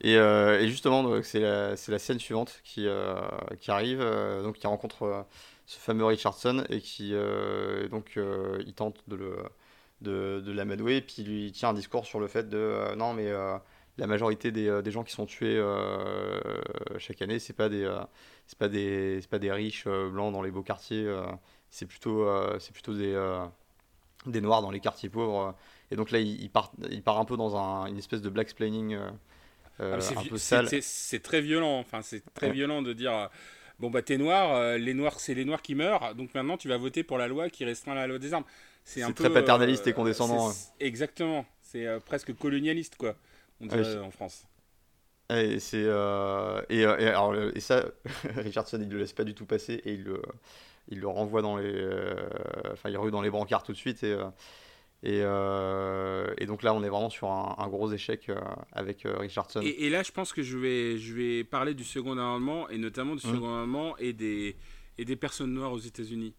[0.00, 3.20] Et, euh, et justement, c'est la, scène suivante qui, euh,
[3.68, 5.26] arrive, euh, donc qui rencontre
[5.66, 7.12] ce fameux Richardson et qui
[7.90, 8.18] donc
[8.66, 9.36] il tente de le
[10.02, 13.32] de, de l'amadouer, puis il lui tient un discours sur le fait de non mais
[13.98, 15.60] la majorité des, gens qui sont tués
[16.98, 17.90] chaque année, c'est pas des
[18.46, 21.10] c'est pas des pas des riches blancs dans les beaux quartiers,
[21.70, 22.28] c'est plutôt
[22.60, 23.16] c'est plutôt des
[24.26, 25.56] des noirs dans les quartiers pauvres.
[25.90, 28.46] Et donc là, il, part il part un peu dans un, une espèce de black
[28.46, 28.98] explaining
[29.80, 30.68] euh, Ah, c'est un vi- peu c'est- sale.
[30.68, 31.78] c'est- C'est très violent.
[31.78, 32.52] Enfin, c'est très Ouais.
[32.52, 33.26] violent de dire euh,
[33.78, 36.68] bon bah t'es noir, euh, les noirs c'est les noirs qui meurent, donc maintenant tu
[36.68, 38.44] vas voter pour la loi qui restreint la loi des armes.
[38.84, 41.44] C'est un très peu, paternaliste et condescendant, c'est- Exactement.
[41.62, 43.16] C'est presque colonialiste quoi.
[43.60, 44.44] On dirait Ouais, c'est- en France.
[45.28, 47.84] Et c'est euh, et, et alors le- et ça
[48.36, 50.22] Richardson il le laisse pas du tout passer et il le
[50.88, 52.28] il le renvoie dans les euh,
[52.72, 54.24] enfin il rue dans les brancards tout de suite et euh,
[55.02, 58.40] et, euh, et donc là on est vraiment sur un, un gros échec euh,
[58.72, 59.60] avec euh, Richardson.
[59.62, 62.78] Et, et là, je pense que je vais, je vais parler du second amendement et
[62.78, 63.34] notamment du Mhm.
[63.34, 64.56] second amendement et des,
[64.98, 66.34] et des personnes noires aux États-Unis.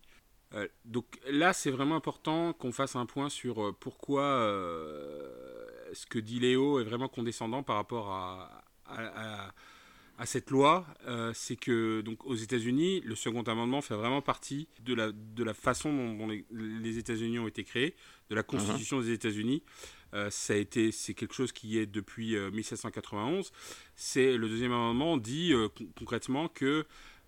[0.85, 4.23] Donc là, c'est vraiment important qu'on fasse un point sur pourquoi
[5.93, 9.51] ce que dit Léo est vraiment condescendant par rapport à, à, à-
[10.17, 10.85] à cette loi.
[11.07, 15.43] Euh, c'est que donc aux États-Unis, le second amendement fait vraiment partie de la, de
[15.43, 17.95] la façon dont, les, États-Unis ont été créés,
[18.29, 19.63] de la Constitution des États-Unis.
[20.13, 23.51] Euh, ça a été, c'est quelque chose qui est depuis euh, 1791.
[23.95, 26.85] C'est le deuxième amendement dit euh, con- concrètement que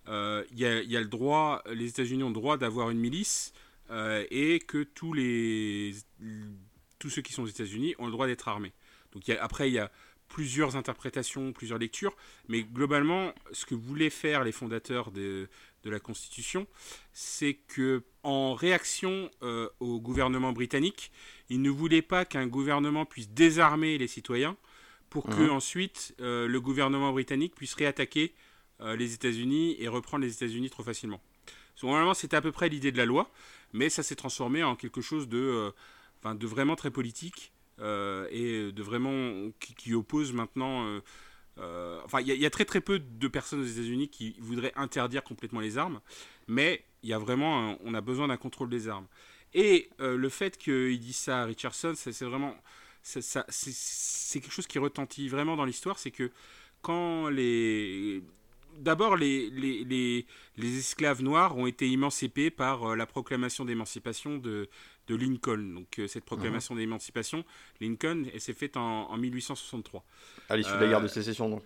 [0.08, 3.52] euh, il y, a, le droit, les États-Unis ont le droit d'avoir une milice
[3.90, 5.94] euh, et que tous les
[6.98, 8.72] tous ceux qui sont aux États-Unis ont le droit d'être armés.
[9.12, 9.90] Donc après il y a
[10.30, 12.16] plusieurs interprétations, plusieurs lectures,
[12.48, 15.48] mais globalement ce que voulaient faire les fondateurs de,
[15.82, 16.66] de la Constitution,
[17.12, 21.10] c'est que en réaction euh, au gouvernement britannique,
[21.50, 24.56] il ne voulait pas qu'un gouvernement puisse désarmer les citoyens
[25.10, 25.50] pour que Mhm.
[25.50, 28.32] ensuite euh, le gouvernement britannique puisse réattaquer
[28.80, 31.20] euh, les États-Unis et reprendre les États-Unis trop facilement.
[31.82, 33.30] Normalement, c'était à peu près l'idée de la loi,
[33.72, 35.72] mais ça s'est transformé en quelque chose de,
[36.22, 37.52] vraiment très politique
[38.30, 40.86] et de vraiment qui, qui oppose maintenant.
[40.86, 41.00] euh,
[41.58, 45.22] euh, enfin, il y, a- très très peu de personnes aux États-Unis qui voudraient interdire
[45.24, 46.00] complètement les armes,
[46.48, 49.06] mais il y a vraiment, on a besoin d'un contrôle des armes.
[49.54, 52.54] Et euh, le fait qu'il dise ça à Richardson, c'est vraiment,
[53.02, 56.30] c'est quelque chose qui retentit vraiment dans l'histoire, c'est que
[56.82, 58.22] quand les
[58.78, 60.26] D'abord, les, les, les,
[60.56, 64.68] les esclaves noirs ont été émancipés par euh, la proclamation d'émancipation de,
[65.06, 65.74] de Lincoln.
[65.74, 67.44] Donc, euh, cette proclamation d'émancipation,
[67.80, 70.04] Lincoln, elle s'est faite en, en 1863.
[70.48, 71.62] À l'issue de la guerre de Euh, sécession, donc.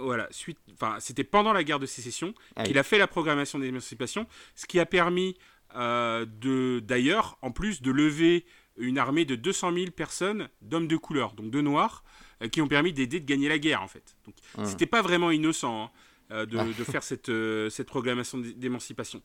[0.00, 3.58] Voilà, suite, enfin, c'était pendant la guerre de sécession Ah qu'il a fait la programmation
[3.58, 5.36] d'émancipation, ce qui a permis,
[5.74, 8.44] euh, de, d'ailleurs, en plus, de lever
[8.76, 12.04] une armée de 200 000 personnes d'hommes de couleur, donc de noirs,
[12.42, 14.14] euh, qui ont permis d'aider de gagner la guerre, en fait.
[14.24, 14.64] Donc, Hum.
[14.66, 15.90] c'était pas vraiment innocent hein,
[16.30, 16.64] euh, de, Ah.
[16.64, 17.30] de faire cette,
[17.70, 19.20] cette proclamation d'é- d'émancipation.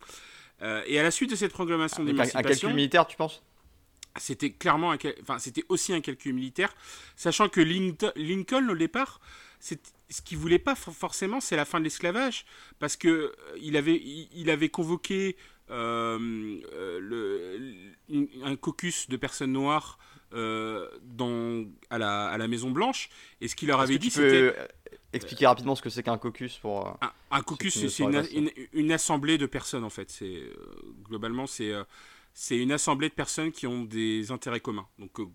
[0.88, 3.44] Et à la suite de cette proclamation Avec un, un d'émancipation, calcul militaire, tu penses?
[4.18, 6.74] C'était clairement un enfin c'était aussi un calcul militaire
[7.16, 9.20] sachant que Lincoln, au départ
[9.60, 12.46] c'est ce qu'il voulait pas for- forcément c'est la fin de l'esclavage
[12.80, 14.00] parce que euh, il avait
[14.34, 15.36] il, avait convoqué
[15.72, 19.98] euh, euh, le- un caucus de personnes noires
[20.34, 23.10] euh, dans à la, à la Maison Blanche
[23.42, 24.54] et ce qu'il leur avait dit c'était
[25.14, 26.88] expliquer rapidement ce que c'est qu'un caucus pour.
[27.02, 30.10] un, un caucus, c'est une, une, une assemblée de personnes en fait.
[30.10, 30.56] C'est euh,
[31.04, 31.72] globalement c'est
[32.34, 34.88] c'est une assemblée de personnes qui ont des intérêts communs.
[35.00, 35.26] Donc euh,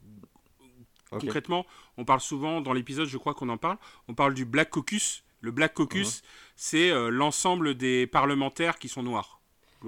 [1.10, 3.78] concrètement, on parle souvent dans l'épisode, je crois qu'on en parle.
[4.08, 5.24] On parle du Black Caucus.
[5.40, 6.22] Le Black Caucus,
[6.56, 9.40] c'est euh, l'ensemble des parlementaires qui sont noirs.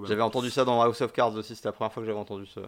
[0.05, 2.47] J'avais entendu ça dans House of Cards aussi, c'était la première fois que j'avais entendu
[2.47, 2.61] ce,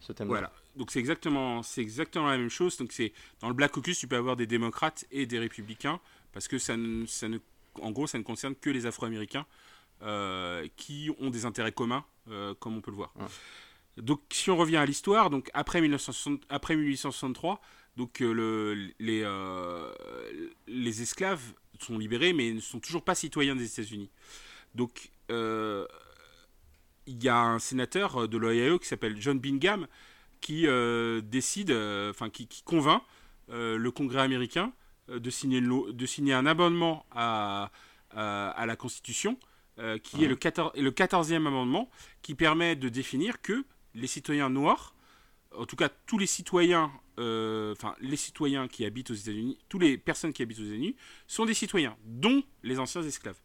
[0.00, 0.28] ce thème.
[0.28, 0.52] Voilà.
[0.76, 2.76] Donc c'est exactement, c'est exactement la même chose.
[2.76, 6.00] Donc c'est dans le Black Caucus, tu peux avoir des démocrates et des républicains
[6.32, 7.38] parce que ça ne, ça ne,
[7.80, 9.46] en gros, ça ne concerne que les Afro-Américains
[10.02, 13.12] euh, qui ont des intérêts communs, euh, comme on peut le voir.
[13.16, 13.26] Ouais.
[13.98, 17.60] Donc si on revient à l'histoire, donc après 1960, après 1863,
[17.96, 19.92] donc euh, le, les euh,
[20.66, 21.42] les esclaves
[21.78, 24.10] sont libérés, mais ne sont toujours pas citoyens des États-Unis.
[24.74, 25.86] Donc euh,
[27.06, 29.86] il y a un sénateur de l'Ohio qui s'appelle John Bingham
[30.40, 30.66] qui
[31.22, 31.70] décide,
[32.10, 33.02] enfin qui, qui convainc
[33.48, 34.72] le Congrès américain
[35.08, 37.70] de, signer une de signer un amendement à,
[38.10, 39.38] à, à la Constitution,
[40.02, 41.88] qui est le, 14, le 14e amendement,
[42.22, 43.64] qui permet de définir que
[43.94, 44.94] les citoyens noirs,
[45.56, 49.82] en tout cas tous les citoyens, euh, enfin les citoyens qui habitent aux États-Unis, toutes
[49.82, 53.40] les personnes qui habitent aux États-Unis, sont des citoyens, dont les anciens esclaves.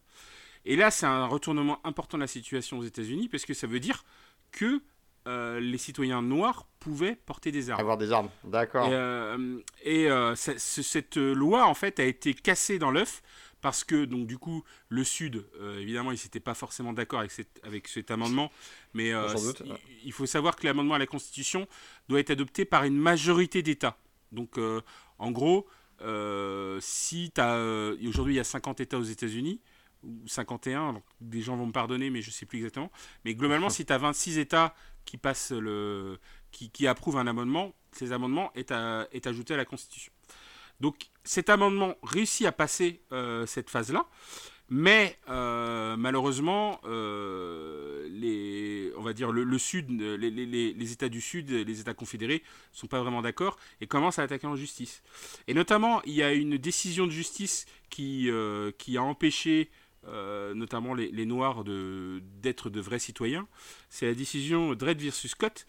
[0.65, 3.79] Et là, c'est un retournement important de la situation aux États-Unis, parce que ça veut
[3.79, 4.03] dire
[4.51, 4.81] que
[5.27, 7.79] euh, les citoyens noirs pouvaient porter des armes.
[7.79, 8.87] Avoir des armes, d'accord.
[8.87, 13.21] Et, euh, et, cette loi, en fait, a été cassée dans l'œuf
[13.61, 17.31] parce que, donc, du coup, le Sud, euh, évidemment, il s'était pas forcément d'accord avec,
[17.31, 18.51] cet- avec cet amendement,
[18.93, 19.79] mais euh, doute, il, ouais.
[20.05, 21.67] il faut savoir que l'amendement à la Constitution
[22.07, 23.97] doit être adopté par une majorité d'États.
[24.31, 24.81] Donc, euh,
[25.19, 25.67] en gros,
[26.01, 27.57] euh, si tu as.
[28.07, 29.59] Aujourd'hui, il y a 50 États aux États-Unis,
[30.03, 32.91] ou 51, donc des gens vont me pardonner, mais je sais plus exactement.
[33.25, 36.19] Mais globalement, si tu as 26 États qui passent le.
[36.51, 40.13] qui, qui approuvent un amendement, ces amendements est, à- est ajouté à la Constitution.
[40.79, 44.07] Donc cet amendement réussit à passer euh, cette phase-là,
[44.69, 51.79] mais euh, malheureusement, euh, les, on va dire le, Sud, les, États du Sud, les
[51.81, 55.03] États confédérés, sont pas vraiment d'accord et commencent à attaquer en justice.
[55.47, 59.69] Et notamment, il y a une décision de justice qui, a empêché
[60.55, 63.47] notamment les, Noirs de- d'être de, vrais citoyens.
[63.89, 65.65] C'est la décision Dred versus Scott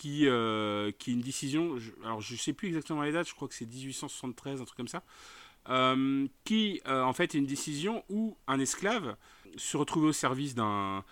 [0.00, 3.34] qui, euh, qui est une décision, je- alors je sais plus exactement les dates, je
[3.34, 5.02] crois que c'est 1873, un truc comme ça,
[5.68, 9.16] euh, qui euh, en fait est une décision où un esclave
[9.56, 11.04] se retrouvait au service d'un,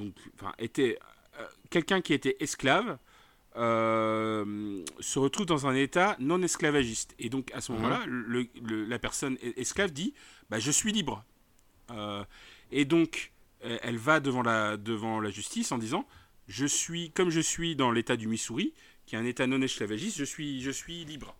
[0.00, 0.98] donc, enfin, était
[1.70, 2.98] quelqu'un qui était esclave.
[3.56, 7.78] euh, se retrouve dans un état non esclavagiste et donc à ce Mhm.
[7.78, 8.00] moment-là
[8.94, 10.14] la personne es- esclave dit
[10.50, 11.24] bah, je suis libre
[11.90, 12.22] Euh,
[12.70, 13.32] et donc
[13.62, 16.04] elle va devant la, devant la justice en disant
[16.48, 18.74] je suis comme je suis dans l'état du Missouri
[19.06, 21.36] qui est un état non esclavagiste je suis je suis libre.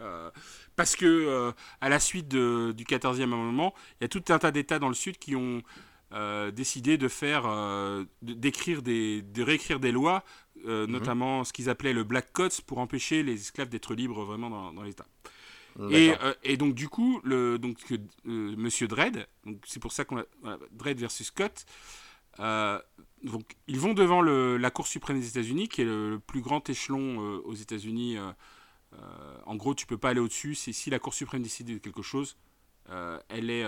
[0.00, 0.30] Euh,
[0.76, 1.52] parce que euh,
[1.82, 4.88] à la suite de- du 14e amendement il y a tout un tas d'états dans
[4.88, 5.62] le sud qui ont
[6.12, 7.44] euh, décidé de faire
[8.22, 10.24] d'écrire des de réécrire des lois
[10.64, 10.84] Mhm.
[10.86, 14.72] notamment ce qu'ils appelaient le Black Codes pour empêcher les esclaves d'être libres vraiment dans,
[14.74, 15.06] dans l'état.
[15.90, 17.78] Et, et donc du coup, le, donc,
[18.24, 19.26] Monsieur Dredd,
[19.64, 21.64] c'est pour ça qu'on a voilà, Dredd versus Scott,
[23.22, 26.40] donc, ils vont devant le- la Cour suprême des États-Unis, qui est le, le plus
[26.40, 28.16] grand échelon euh, aux États-Unis.
[28.16, 28.30] euh,
[28.94, 30.54] euh, en gros, tu peux pas aller au-dessus.
[30.54, 32.36] Si la Cour suprême décide de quelque chose,
[32.88, 33.64] euh, elle est,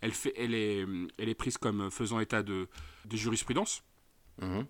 [0.00, 0.84] elle fait, elle est,
[1.16, 2.68] elle est prise comme faisant état de,
[3.06, 3.82] de jurisprudence.
[4.42, 4.66] Mhm.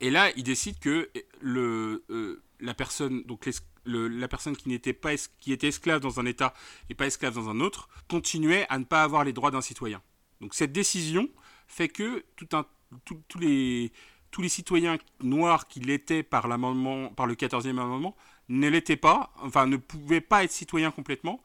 [0.00, 2.02] Et là, il décide que le,
[2.60, 3.48] la personne, donc
[3.84, 6.54] le- la personne qui n'était pas qui était esclave dans un État
[6.88, 10.02] et pas esclave dans un autre, continuait à ne pas avoir les droits d'un citoyen.
[10.40, 11.28] Donc cette décision
[11.68, 12.64] fait que tout un,
[13.04, 13.92] tout- tous les
[14.30, 18.16] tous les citoyens noirs qui l'étaient par l'amendement, par le 14e amendement,
[18.48, 21.42] ne l'étaient pas, enfin ne pouvaient pas être citoyens complètement,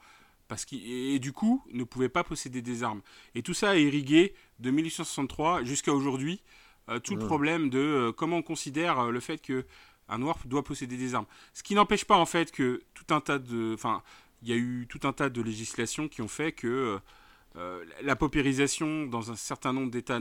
[0.47, 3.01] parce qu'ils, et du coup ne pouvaient pas posséder des armes.
[3.33, 6.43] Et tout ça a irrigué de 1863 jusqu'à aujourd'hui
[6.89, 9.65] euh, tout le problème de euh, comment on considère euh, le fait que
[10.07, 11.25] un noir doit posséder des armes.
[11.55, 14.03] Ce qui n'empêche pas en fait que tout un tas de, enfin,
[14.43, 16.99] il y a eu tout un tas de législations qui ont fait que
[18.01, 20.19] la paupérisation dans un certain nombre d'États,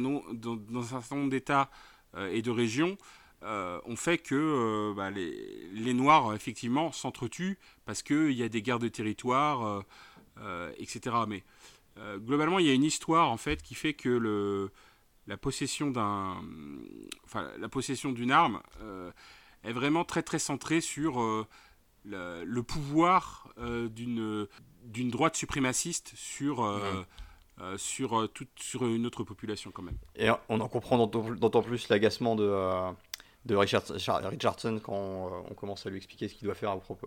[2.17, 2.97] euh, et de régions
[3.43, 8.49] euh, ont fait que euh, bah, les, Noirs euh, effectivement s'entretuent parce qu'il y a
[8.49, 9.83] des guerres de territoire, euh,
[10.39, 11.17] euh, etc.
[11.29, 11.45] Mais
[11.99, 14.71] euh, globalement, il y a une histoire en fait qui fait que
[15.27, 16.41] la possession d'un,
[17.25, 19.11] enfin la possession d'une arme euh,
[19.63, 21.47] est vraiment très très centrée sur euh,
[22.05, 27.03] le, pouvoir euh, d'une droite suprémaciste sur euh.
[27.61, 29.97] Euh, sur euh, sur une autre population quand même.
[30.17, 32.91] Et on en comprend d'autant plus l'agacement de, euh,
[33.47, 33.83] de Richard,
[34.25, 34.95] Richardson quand
[35.29, 37.07] euh, on commence à lui expliquer ce qu'il doit faire à propos,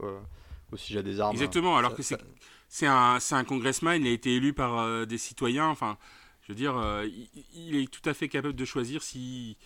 [0.71, 1.33] au sujet des armes.
[1.33, 1.77] Exactement.
[1.77, 2.25] Alors Ça- que c'est ça-
[2.69, 5.67] c'est un un congressman, il a été élu par des citoyens.
[5.67, 5.97] Enfin,
[6.43, 6.75] je veux dire,
[7.05, 9.57] il, il est tout à fait capable de choisir si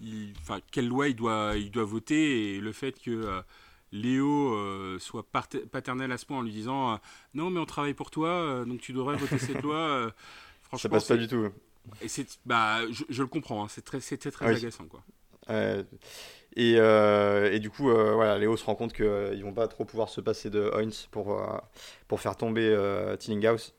[0.00, 3.42] il- enfin quelle loi il doit il doit voter et le fait que
[3.92, 5.24] Léo euh, soit
[5.70, 6.96] paternel à ce point en lui disant euh,
[7.34, 10.10] non mais on travaille pour toi euh, donc tu devrais voter cette loi euh,
[10.74, 11.48] ça franchement passe pas du tout.
[12.00, 14.54] et c'est bah je, je le comprends hein, c'est très c'était très Oui.
[14.56, 15.02] agaçant quoi
[16.56, 20.20] et, et du coup, voilà, Léo se rend compte qu'ils vont pas trop pouvoir se
[20.20, 21.40] passer de Heinz pour,
[22.08, 22.76] pour faire tomber
[23.18, 23.74] Tillinghast.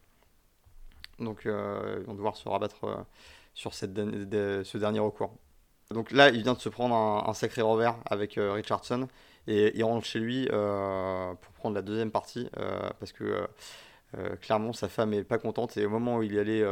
[1.20, 3.06] Donc, ils vont devoir se rabattre
[3.54, 5.36] sur cette de- ce dernier recours.
[5.92, 9.08] Donc là, il vient de se prendre un, un sacré revers avec Richardson
[9.48, 13.48] et il rentre chez lui euh, pour prendre la deuxième partie euh, parce que
[14.18, 15.76] euh, clairement sa femme est pas contente.
[15.78, 16.64] Et au moment où il allait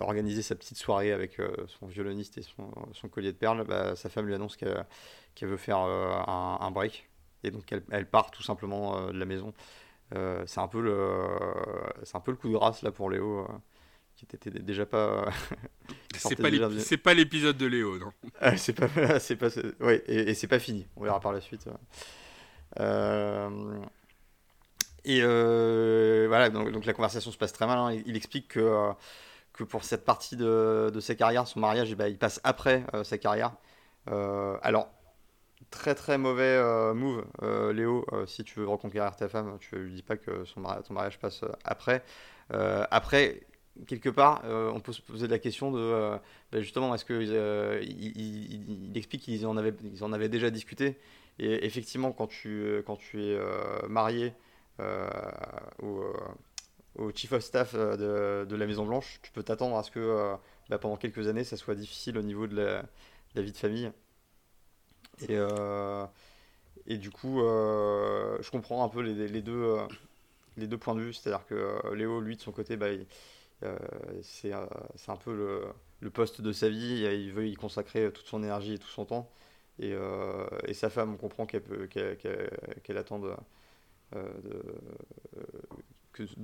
[0.00, 4.26] organiser sa petite soirée avec son violoniste et son, collier de perles, bah, sa femme
[4.26, 4.86] lui annonce qu'elle
[5.34, 7.08] qu'elle veut faire un, break.
[7.44, 9.52] Et donc elle, part tout simplement de la maison.
[10.12, 11.26] C'est un peu le
[12.04, 13.46] c'est un peu le coup de grâce là pour Léo
[14.26, 15.28] qui était déjà pas
[16.16, 16.68] c'est pas déjà
[17.14, 18.12] l'épisode de Léo non?
[18.40, 18.88] Ah, c'est pas,
[19.36, 19.48] pas,
[19.80, 20.86] ouais, et, et c'est pas fini.
[20.96, 21.68] On verra par la suite.
[22.80, 23.78] Euh,
[25.04, 27.78] et euh, voilà, donc, donc la conversation se passe très mal.
[27.78, 27.92] hein.
[27.92, 28.92] Il, il explique que, euh,
[29.52, 32.84] que pour cette partie de, de sa carrière, son mariage, eh ben, il passe après
[32.94, 33.52] euh, sa carrière.
[34.06, 34.88] Alors,
[35.70, 36.58] très très mauvais
[36.94, 37.26] move,
[37.74, 38.06] Léo.
[38.26, 41.44] si tu veux reconquérir ta femme, tu lui dis pas que son ton mariage passe
[41.62, 42.02] après.
[42.50, 43.42] Après,
[43.86, 46.16] quelque part, euh, on peut se poser la question de euh,
[46.52, 50.98] ben justement, est-ce que euh, il, explique qu'ils en avaient, ils en avaient déjà discuté
[51.38, 54.32] Et effectivement, quand tu, quand tu es euh, marié
[54.80, 55.08] euh,
[55.82, 56.12] au, euh,
[56.98, 59.90] au chief of staff euh, de, de la Maison Blanche, tu peux t'attendre à ce
[59.90, 60.34] que euh,
[60.68, 63.90] bah, pendant quelques années, ça soit difficile au niveau de la, vie de famille.
[65.28, 66.04] Et, euh,
[66.86, 69.86] et du coup, euh, je comprends un peu les, deux, euh,
[70.56, 71.12] les deux points de vue.
[71.12, 73.04] C'est-à-dire que euh, Léo, lui, de son côté, euh,
[74.22, 75.64] c'est euh, c'est un peu le,
[76.00, 79.04] le poste de sa vie, il veut y consacrer toute son énergie et tout son
[79.04, 79.30] temps.
[79.80, 82.50] Et, euh, et sa femme, on comprend qu'elle qu'elle qu'elle-
[82.82, 83.30] qu'elle attend de,
[84.16, 84.62] euh, de,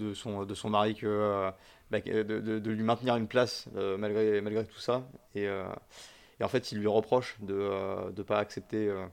[0.02, 1.50] euh, son, de son mari que, euh,
[1.90, 2.22] bah, de,
[2.58, 5.08] de- lui maintenir une place euh, malgré, malgré tout ça.
[5.34, 5.64] Et, euh,
[6.40, 7.54] et en fait, il lui reproche de
[8.16, 8.88] ne pas accepter.
[8.88, 9.06] euh,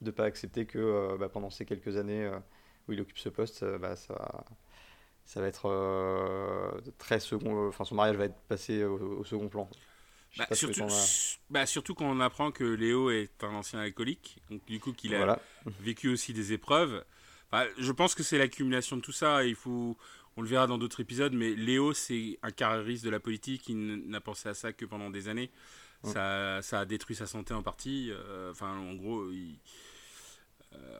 [0.00, 2.38] de pas accepter que euh, bah, pendant ces quelques années euh,
[2.88, 4.44] où il occupe ce poste, euh, bah, ça,
[5.24, 7.68] ça va être euh, très second.
[7.68, 9.68] Enfin, son mariage va être passé au, au second plan.
[10.36, 10.82] Bah, surtout,
[11.48, 15.14] bah, surtout quand on apprend que Léo est un ancien alcoolique, donc du coup qu'il
[15.14, 15.40] a Voilà.
[15.80, 17.04] vécu aussi des épreuves.
[17.50, 19.44] Enfin, je pense que c'est l'accumulation de tout ça.
[19.44, 19.96] Il faut,
[20.36, 23.68] on le verra dans d'autres épisodes, mais Léo c'est un carriériste de la politique.
[23.68, 25.50] Il n'a pensé à ça que pendant des années.
[26.02, 28.10] Ça, ça a détruit sa santé en partie.
[28.10, 29.56] Euh, Enfin, en gros, il- euh,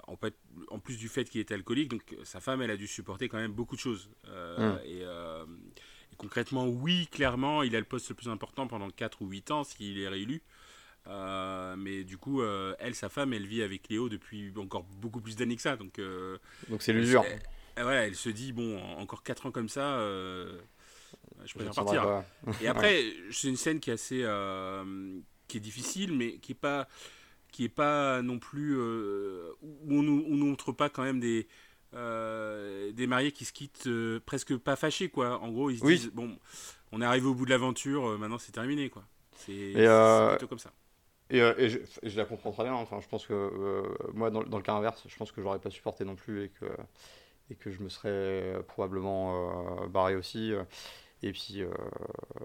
[0.06, 0.34] en, fait,
[0.68, 3.28] en plus du fait qu'il était alcoolique, donc euh, sa femme, elle a dû supporter
[3.28, 4.10] quand même beaucoup de choses.
[4.28, 4.78] Euh, Mm.
[4.86, 5.44] et, euh,
[6.12, 9.50] et concrètement, oui, clairement, il a le poste le plus important pendant 4 ou 8
[9.50, 10.42] ans s'il est réélu.
[11.06, 15.20] Euh, mais du coup, euh, elle, sa femme, elle vit avec Léo depuis encore beaucoup
[15.20, 15.76] plus d'années que ça.
[15.76, 17.24] Donc, euh, Donc c'est l'usure.
[17.76, 20.58] voilà, elle se dit, bon, en- encore 4 ans comme ça, euh,
[21.44, 22.22] je préfère partir.
[22.62, 26.54] Et après, c'est une scène qui est assez, euh, qui est difficile, mais qui est
[26.54, 26.88] pas,
[27.54, 31.46] qui est pas non plus euh, où on nous montre pas quand même des,
[31.94, 35.38] euh, des mariés qui se quittent euh, presque pas fâchés quoi.
[35.40, 35.94] En gros, ils se Oui.
[35.94, 36.36] disent bon,
[36.92, 39.04] on est arrivé au bout de l'aventure, maintenant c'est terminé quoi.
[39.36, 39.88] C'est
[40.28, 40.72] plutôt comme ça.
[41.30, 42.74] Et, et je, et je la comprends très bien.
[42.74, 43.82] Enfin, je pense que
[44.12, 46.48] moi, dans, dans le cas inverse, je pense que j'aurais pas supporté non plus et
[46.50, 46.66] que,
[47.50, 50.52] et que je me serais probablement barré aussi.
[51.22, 51.70] Et puis, euh,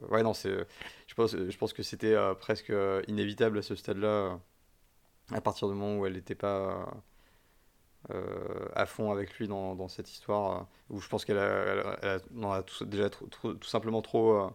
[0.10, 0.68] ouais, non, c'est,
[1.07, 4.39] je pense, je pense que c'était euh, presque euh, inévitable à ce stade-là,
[5.32, 6.88] à partir du moment où elle n'était pas
[8.12, 10.64] euh, à fond avec lui dans, cette histoire, euh,
[10.96, 14.50] où je pense qu'elle a, a- tout- déjà tout simplement trop, euh,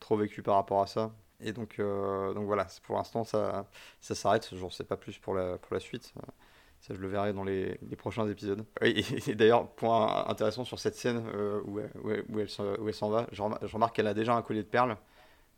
[0.00, 1.12] trop vécu par rapport à ça.
[1.40, 3.66] Et donc, donc voilà, pour l'instant, ça,
[4.00, 4.50] ça s'arrête.
[4.52, 6.12] Je n'en sais pas plus pour la, pour la suite.
[6.80, 8.64] Ça, je le verrai dans les, les prochains épisodes.
[8.82, 11.24] Et, d'ailleurs, point intéressant sur cette scène
[11.66, 12.50] où, où elle, où elle
[12.94, 14.96] s'en- va, je remar- je remarque qu'elle a déjà un collier de perles,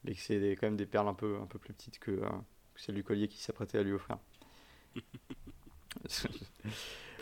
[0.05, 2.29] mais que c'est quand même des perles un peu, un peu plus petites que, euh,
[2.77, 4.19] celle du collier qu'il s'apprêtait à lui offrir.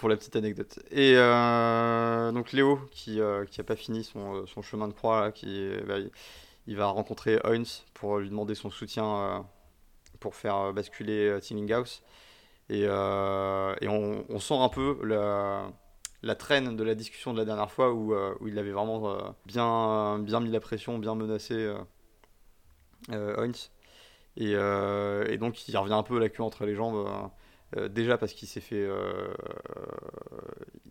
[0.00, 0.78] pour la petite anecdote.
[0.90, 4.94] Et euh, donc Léo, qui euh, qui a pas fini son, euh, son chemin de
[4.94, 5.70] croix, qui
[6.66, 9.38] il, va rencontrer Heinz pour lui demander son soutien euh,
[10.18, 12.02] pour faire basculer Tillinghouse.
[12.70, 15.70] Et, et on, sent un peu la,
[16.22, 20.18] la traîne de la discussion de la dernière fois où, où il avait vraiment bien,
[20.20, 21.74] bien mis la pression, bien menacé
[23.10, 23.70] Heinz.
[24.36, 27.30] Et, et donc il revient un peu la queue entre les jambes.
[27.76, 28.82] Euh, déjà parce qu'il s'est fait.
[28.82, 29.32] euh,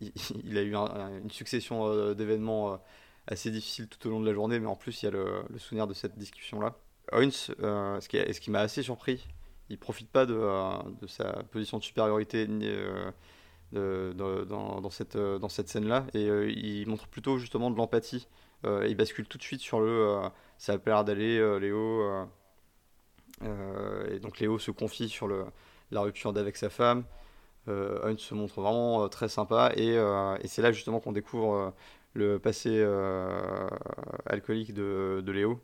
[0.44, 2.80] il, a eu un- un- une succession euh, d'événements
[3.26, 5.44] assez difficiles tout au long de la journée, mais en plus il y a le,
[5.58, 6.76] souvenir de cette discussion-là.
[7.12, 9.26] Heinz, ce qui, m'a assez surpris,
[9.68, 10.40] il profite pas de,
[11.06, 12.46] sa position de supériorité
[13.72, 18.26] dans, cette, dans cette scène-là, et il montre plutôt justement de l'empathie.
[18.64, 20.22] Il bascule tout de suite sur le
[20.58, 22.02] ça a l'air d'aller, Léo.
[23.42, 25.44] et donc Léo se confie sur le,
[25.90, 27.04] la rupture d'avec sa femme.
[27.68, 31.12] Euh, Hunt se montre vraiment euh, très sympa et, euh, et c'est là justement qu'on
[31.12, 31.70] découvre euh,
[32.14, 33.68] le passé euh,
[34.26, 35.60] alcoolique de, de Léo.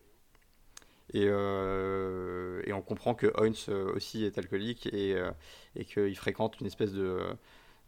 [1.13, 5.31] Et, euh, et on comprend que euh, aussi est alcoolique et, euh,
[5.77, 7.21] et qu'il fréquente une espèce de.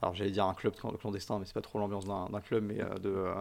[0.01, 2.95] Alors j'allais dire un club clandestin, mais c'est pas trop l'ambiance d'un club, mais euh,
[2.99, 3.34] de, euh,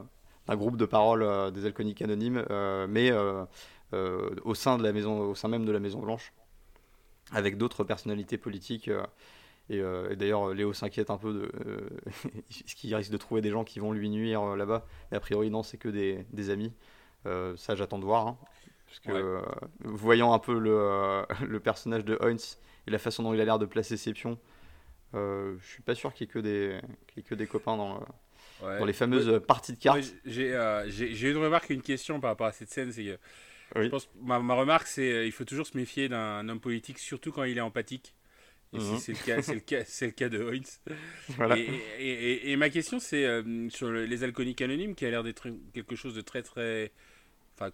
[0.48, 3.46] d'un groupe de parole euh, des alcooliques anonymes, euh, mais euh,
[3.94, 6.34] euh, au sein de la maison, au sein même de la Maison Blanche,
[7.32, 8.88] avec d'autres personnalités politiques.
[8.90, 9.04] euh,
[9.70, 11.90] et, euh, et d'ailleurs, Léo s'inquiète un peu de euh,
[12.50, 14.86] ce qu'il risque de trouver des gens qui vont lui nuire euh, là-bas?
[15.12, 16.74] Mais a priori, non, c'est que des, des amis.
[17.26, 18.28] Euh, ça, j'attends de voir.
[18.28, 18.38] hein.
[18.88, 19.22] parce que, Ouais.
[19.22, 19.42] euh,
[19.84, 23.46] voyant un peu le, euh, le personnage de Heinz et la façon dont il a
[23.46, 24.40] l'air de placer ses pions,
[25.16, 27.48] euh, je suis pas sûr qu'il y ait que des, qu'il y ait que des
[27.48, 28.06] copains dans, le-
[28.64, 28.80] Ouais.
[28.80, 30.02] dans les fameuses parties de cartes.
[30.26, 32.92] J'ai euh, une remarque et une question par rapport à cette scène.
[32.92, 33.20] C'est que
[33.76, 33.86] Oui.
[33.86, 37.00] je pense, ma, ma remarque, c'est euh, il faut toujours se méfier d'un homme politique,
[37.00, 38.14] surtout quand il est empathique.
[38.74, 38.98] Et Mhm.
[39.00, 40.62] c'est- c'est le le le cas de.
[41.38, 41.58] Voilà.
[41.58, 41.62] Et,
[42.00, 45.24] et- et- et ma question, c'est euh, sur le- les alcooliques anonymes, qui a l'air
[45.24, 46.92] d'être quelque chose de très très,
[47.56, 47.72] enfin,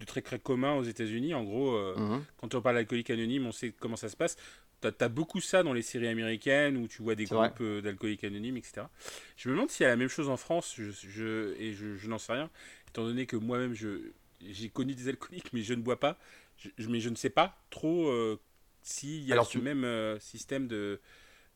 [0.00, 1.34] de très très commun aux États-Unis.
[1.34, 2.24] En gros, euh, Mhm.
[2.38, 4.36] quand on parle d'alcoolique anonyme, on sait comment ça se passe.
[4.80, 8.24] T'as as beaucoup ça dans les séries américaines où tu vois des groupes euh, d'alcooliques
[8.24, 8.88] anonymes, etc.
[9.36, 11.96] Je me demande s'il y a la même chose en France, je, je- et je,
[11.96, 12.48] je n'en sais rien,
[12.88, 14.00] étant donné que moi-même je
[14.48, 16.16] j'ai connu des alcooliques, mais je ne bois pas.
[16.56, 18.38] Je, mais je ne sais pas trop euh,
[18.82, 21.00] s'il y a Alors, ce tu- même euh, système de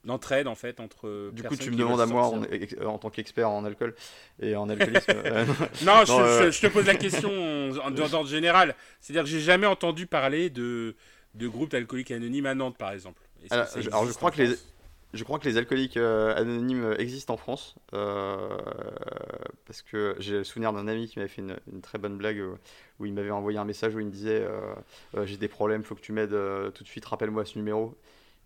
[0.05, 1.31] d'entraide en fait entre.
[1.33, 3.95] Du coup, tu me demandes à moi, en, tant qu'expert en alcool
[4.41, 5.05] et en alcoolisme.
[5.15, 7.31] euh, Non, je, Non, te- euh, je te- je te pose la question
[7.91, 8.75] d'ordre général.
[9.01, 10.95] C'est-à-dire que j'ai jamais entendu parler de,
[11.35, 13.23] de groupes d'alcooliques anonymes à Nantes, par exemple.
[13.51, 14.57] Alors, je- alors, je existe crois que les-
[15.15, 17.77] Je crois que les alcooliques euh, anonymes existent en France.
[17.95, 18.49] euh,
[19.65, 22.57] parce que j'ai le souvenir d'un ami qui m'avait fait une, très bonne blague euh,
[22.99, 24.45] où il m'avait envoyé un message où il me disait
[25.25, 26.37] J'ai des problèmes, faut que tu m'aides
[26.75, 27.97] tout de suite, rappelle-moi ce numéro.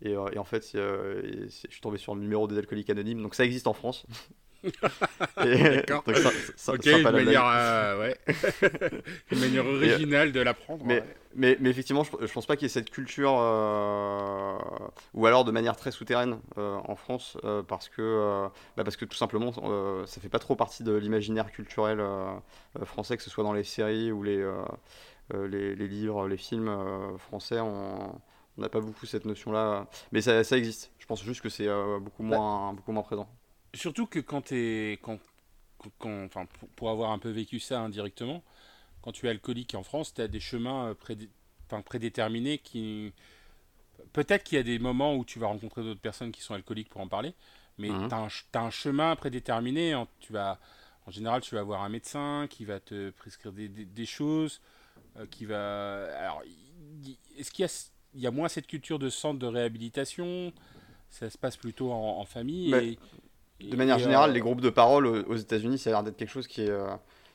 [0.03, 3.21] Et, en fait, je suis tombé sur le numéro des alcooliques anonymes.
[3.21, 4.05] Donc ça existe en France.
[5.37, 6.03] D'accord.
[6.05, 8.17] donc ça- ça- Ok, sympa une manière, euh, ouais.
[9.31, 10.85] une manière originale de l'apprendre.
[10.85, 11.15] Mais, ouais.
[11.35, 14.57] mais, mais effectivement, je, je pense pas qu'il y ait cette culture, euh,
[15.13, 18.97] ou alors de manière très souterraine euh, en France, euh, parce, que, euh, bah parce
[18.97, 22.31] que tout simplement, euh, ça fait pas trop partie de l'imaginaire culturel euh,
[22.79, 24.53] euh, français, que ce soit dans les séries ou les, euh,
[25.33, 27.59] euh, les, les livres, les films euh, français.
[27.59, 28.19] On
[28.57, 30.91] n'a pas beaucoup cette notion-là, mais ça, ça existe.
[30.99, 33.29] Je pense juste que c'est euh, beaucoup, moins, beaucoup moins présent.
[33.73, 34.97] Surtout que quand tu es.
[35.01, 35.19] Quand,
[35.97, 38.43] quand- enfin, pour, avoir un peu vécu ça indirectement,
[39.01, 41.29] quand tu es alcoolique en France, tu as des chemins euh, prédé-
[41.67, 43.13] enfin, prédéterminés qui.
[44.13, 46.89] Peut-être qu'il y a des moments où tu vas rencontrer d'autres personnes qui sont alcooliques
[46.89, 47.33] pour en parler,
[47.77, 48.07] mais Mhm.
[48.09, 49.93] tu as, un chemin prédéterminé.
[49.95, 50.59] en- Tu vas,
[51.05, 54.61] en général, tu vas avoir un médecin qui va te prescrire des, des- des choses,
[55.17, 56.05] euh, qui va.
[56.17, 56.43] Alors,
[57.37, 60.51] est-ce qu'il y a, il y a moins cette culture de centre de réhabilitation?
[61.09, 62.73] Ça se passe plutôt en, en famille.
[62.73, 62.99] Et-
[63.61, 66.03] De manière et, générale, euh, les groupes de parole aux aux États-Unis, ça a l'air
[66.03, 66.69] d'être quelque chose qui est.
[66.69, 66.87] euh,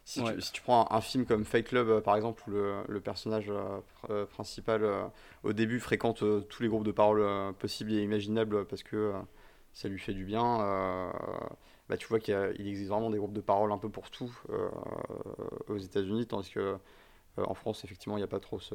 [0.06, 0.34] si, Ouais.
[0.34, 2.82] tu, si tu prends un, un film comme Fight Club, euh, par exemple, où le,
[2.88, 5.04] le personnage euh, pr- euh, principal, euh,
[5.44, 8.96] au début, fréquente euh, tous les groupes de parole euh, possibles et imaginables parce que
[8.96, 9.12] euh,
[9.72, 11.10] ça lui fait du bien, euh,
[11.88, 12.34] bah, tu vois qu'il
[12.68, 14.68] existe vraiment des groupes de parole un peu pour tout euh,
[15.68, 16.60] aux États-Unis, tandis que
[17.38, 18.74] euh, en France, effectivement, il n'y a pas trop, ce,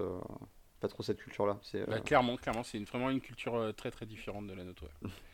[0.80, 1.60] pas trop cette culture-là.
[1.76, 4.64] Euh, bah, clairement, clairement, c'est une- vraiment une culture euh, très très différente de la
[4.64, 4.84] nôtre.
[5.04, 5.10] ouais.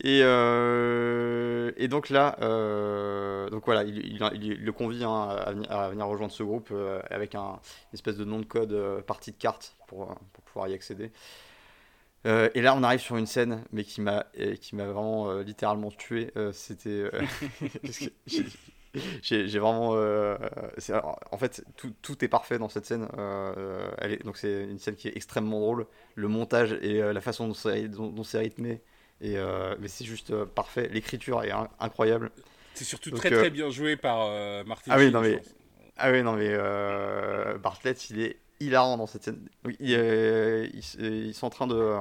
[0.00, 5.28] Et, euh, et donc là, euh, donc voilà, il, le convie hein,
[5.68, 7.60] à, venir, rejoindre ce groupe euh, avec un
[7.92, 11.10] une espèce de nom de code partie de carte pour, pouvoir y accéder.
[12.24, 14.26] Et là, on arrive sur une scène, mais qui m'a
[14.60, 16.30] qui m'a vraiment littéralement tué.
[16.52, 17.10] C'était
[19.22, 19.92] j'ai- vraiment
[21.32, 23.08] en fait tout, est parfait dans cette scène.
[24.24, 25.86] Donc c'est une scène qui est extrêmement drôle.
[26.16, 28.82] Le montage et la façon dont c'est rythmé
[29.20, 30.88] et euh, mais c'est juste euh, parfait.
[30.92, 32.30] L'écriture est in- incroyable.
[32.74, 34.28] C'est surtout Donc, très euh, très bien joué par
[34.64, 35.42] Martin Ah oui, Sheen, non, mais-.
[35.96, 36.56] Ah oui, non, mais
[37.58, 39.48] Bartlett, il est hilarant dans cette scène.
[39.64, 39.90] Oui, il,
[41.00, 41.94] ils, sont en train de,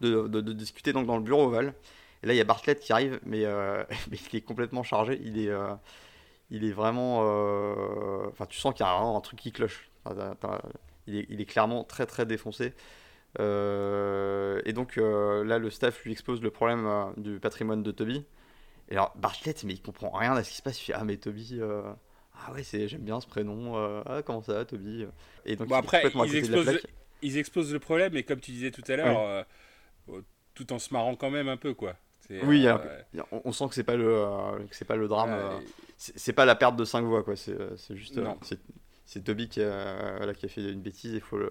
[0.00, 1.74] de, de- de discuter donc dans le bureau ovale.
[2.22, 5.20] Et là, il y a Bartlett qui arrive, mais, euh, mais il est complètement chargé.
[5.22, 5.74] Il est, euh,
[6.50, 7.20] il est vraiment.
[7.24, 9.90] euh, Enfin, tu sens qu'il y a vraiment un truc qui cloche.
[10.04, 10.60] Enfin,
[11.06, 12.72] il, est, il est clairement très très défoncé.
[13.38, 17.90] Euh, et donc euh, là, le staff lui expose le problème euh, du patrimoine de
[17.90, 18.24] Toby.
[18.88, 20.80] Et alors, Bartlett, mais il comprend rien à ce qui se passe.
[20.80, 21.60] Il fait Ah, mais Toby.
[21.62, 23.76] ah ouais, c'est, j'aime bien ce prénom.
[24.06, 25.06] ah, comment ça va, Toby?
[25.44, 26.02] Et donc, Bon, il après,
[27.22, 29.46] ils explosent, ils le problème, et comme tu disais tout à l'heure,
[30.54, 31.96] tout en se marrant quand même un peu, quoi.
[32.44, 32.76] Oui, euh,
[33.32, 35.32] on, on sent que c'est pas le, euh, c'est pas le drame.
[35.32, 35.58] euh,
[35.96, 37.34] c'est, pas la perte de 5 voix, quoi.
[37.36, 37.56] C'est,
[37.96, 38.16] juste.
[38.16, 38.38] Non.
[39.04, 41.50] c'est, Toby qui a, voilà, qui a fait une bêtise, il faut le.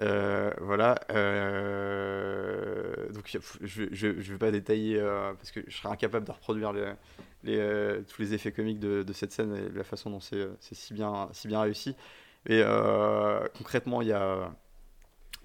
[0.00, 1.00] Euh, voilà.
[1.10, 6.72] euh, donc, je, je vais pas détailler euh, parce que je serais incapable de reproduire
[7.42, 10.94] les, tous les effets comiques de, de cette scène et la façon dont c'est, si,
[10.94, 11.96] bien, si bien réussi.
[12.46, 12.62] Et
[13.56, 14.50] concrètement, il y a,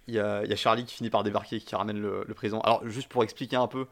[0.08, 2.62] y, a, y a Charlie qui finit par débarquer, qui ramène le, le président.
[2.62, 3.88] Alors, juste pour expliquer un peu,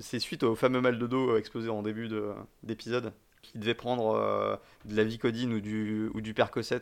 [0.00, 4.60] c'est suite au fameux mal de dos exposé en début de- d'épisode, qui devait prendre
[4.84, 6.80] de la Vicodine ou du, ou du Percocet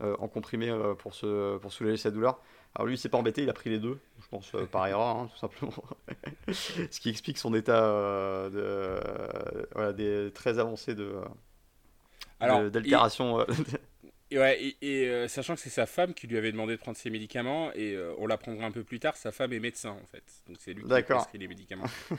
[0.00, 2.40] en comprimé euh, pour, se, pour soulager sa douleur.
[2.74, 4.86] Alors lui, il s'est pas embêté, il a pris les deux, je pense euh, par
[4.86, 5.72] erreur, hein, tout simplement.
[6.52, 11.14] Ce qui explique son état euh, de, euh, voilà, des, très avancé de,
[12.40, 13.40] d'altération.
[13.40, 13.44] euh,
[14.30, 16.80] Et, ouais, et, et, euh, sachant que c'est sa femme qui lui avait demandé de
[16.80, 19.90] prendre ses médicaments, et euh, on l'apprendra un peu plus tard, sa femme est médecin
[19.90, 20.24] en fait.
[20.48, 21.02] Donc c'est lui qui D'accord.
[21.02, 21.86] prescrit les médicaments.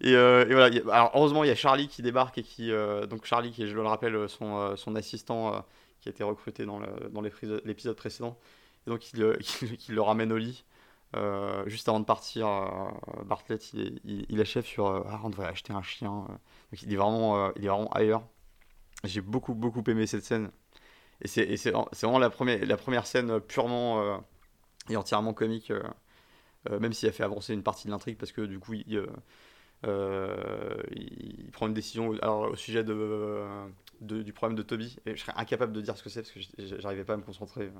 [0.00, 2.72] Et, euh, et voilà, a- alors heureusement il y a Charlie qui débarque et qui
[2.72, 5.58] euh, donc Charlie qui est, je le rappelle son, euh, son assistant euh,
[6.02, 6.80] qui a été recruté dans
[7.10, 8.38] dans l'épisode l'épisode précédent.
[8.86, 9.38] Et donc il, euh,
[9.88, 10.64] il, le ramène au lit.
[11.14, 12.90] Euh, juste avant de partir euh,
[13.26, 17.52] Bartlett il, achève sur euh, ah on devrait acheter un chien donc il est vraiment
[17.54, 18.22] il est vraiment ailleurs.
[19.04, 20.50] J'ai beaucoup beaucoup aimé cette scène.
[21.22, 24.20] Et c'est vraiment la première la première scène purement
[24.88, 25.72] et entièrement comique
[26.70, 29.06] même s'il a fait avancer une partie de l'intrigue parce que du coup il,
[29.84, 33.42] il prend une décision alors, au sujet de,
[34.00, 36.32] de- du problème de Toby et je serais incapable de dire ce que c'est parce
[36.32, 36.40] que
[36.80, 37.70] j'arrivais pas à me concentrer.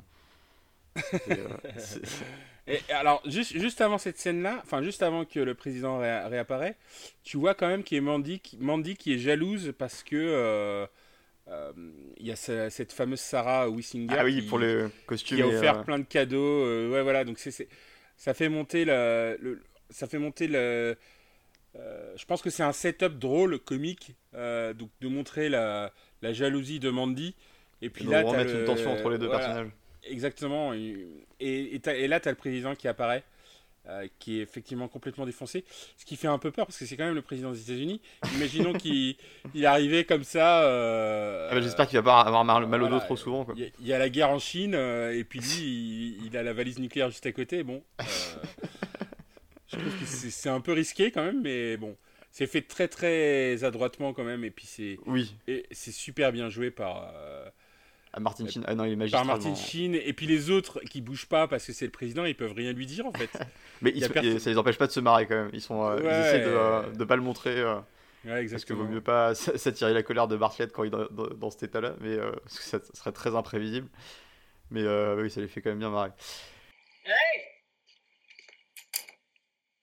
[1.30, 1.48] Euh,
[2.68, 6.76] Et alors, juste, juste avant cette scène-là, enfin juste avant que le président ré- réapparaît,
[7.24, 10.14] tu vois quand même qu'il y a Mandy, qui- Mandy qui est jalouse parce que
[10.16, 10.86] euh,
[11.48, 11.72] euh,
[12.18, 15.38] il y a ce- cette fameuse Sarah Wissinger ah oui, qui, pour le costume.
[15.38, 16.38] qui a offert euh, plein de cadeaux.
[16.66, 17.68] euh, ouais, voilà, donc c'est,
[18.16, 20.96] ça fait monter le- ça fait monter le.
[21.76, 25.92] Euh, je pense que c'est un setup drôle, comique, euh, donc de montrer la,
[26.22, 27.34] la jalousie de Mandy.
[27.80, 29.70] Et puis de là, remettre le- une tension entre les deux voilà, personnages.
[30.04, 30.72] Exactement.
[30.74, 31.06] Et,
[31.40, 33.24] et, et là, tu as le président qui apparaît,
[33.88, 35.64] euh, qui est effectivement complètement défoncé.
[35.96, 38.00] Ce qui fait un peu peur, parce que c'est quand même le président des États-Unis.
[38.36, 39.16] Imaginons qu'il
[39.54, 40.60] il arrivait comme ça.
[41.48, 43.46] Ah bah, J'espère qu'il va pas avoir mal, mal au dos voilà, trop souvent.
[43.56, 45.48] Il y, a- il y a la guerre en Chine, et puis lui,
[46.20, 47.62] il, il a la valise nucléaire juste à côté.
[47.64, 47.82] Bon.
[49.74, 51.96] euh, je trouve que c'est un peu risqué quand même, mais bon.
[52.30, 56.48] C'est fait très très adroitement quand même, et puis c'est Oui, et c'est super bien
[56.48, 57.12] joué par.
[57.14, 57.46] euh,
[58.14, 58.64] ah, Martin Sheen.
[58.66, 59.24] Ah non, il est par.
[59.24, 59.54] Martin.
[59.54, 62.52] Sheen et puis les autres qui bougent pas parce que c'est le président ils peuvent
[62.52, 63.30] rien lui dire en fait
[63.82, 64.38] Mais ils personne.
[64.38, 65.50] ça les empêche pas de se marrer quand même.
[65.52, 67.58] Ils, sont, euh, ils essaient de, euh, de pas le montrer.
[67.60, 67.76] euh,
[68.26, 71.50] ouais Parce que vaut mieux pas s'attirer la colère de Bartlett quand il est dans,
[71.50, 73.88] cet état-là, mais euh, parce que ça, serait très imprévisible.
[74.70, 76.10] Mais euh, oui, ça les fait quand même bien marrer.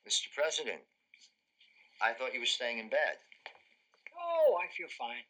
[0.09, 0.25] Mr.
[0.33, 0.81] President,
[2.01, 3.21] I thought you were staying in bed.
[4.17, 5.21] Oh, I feel fine.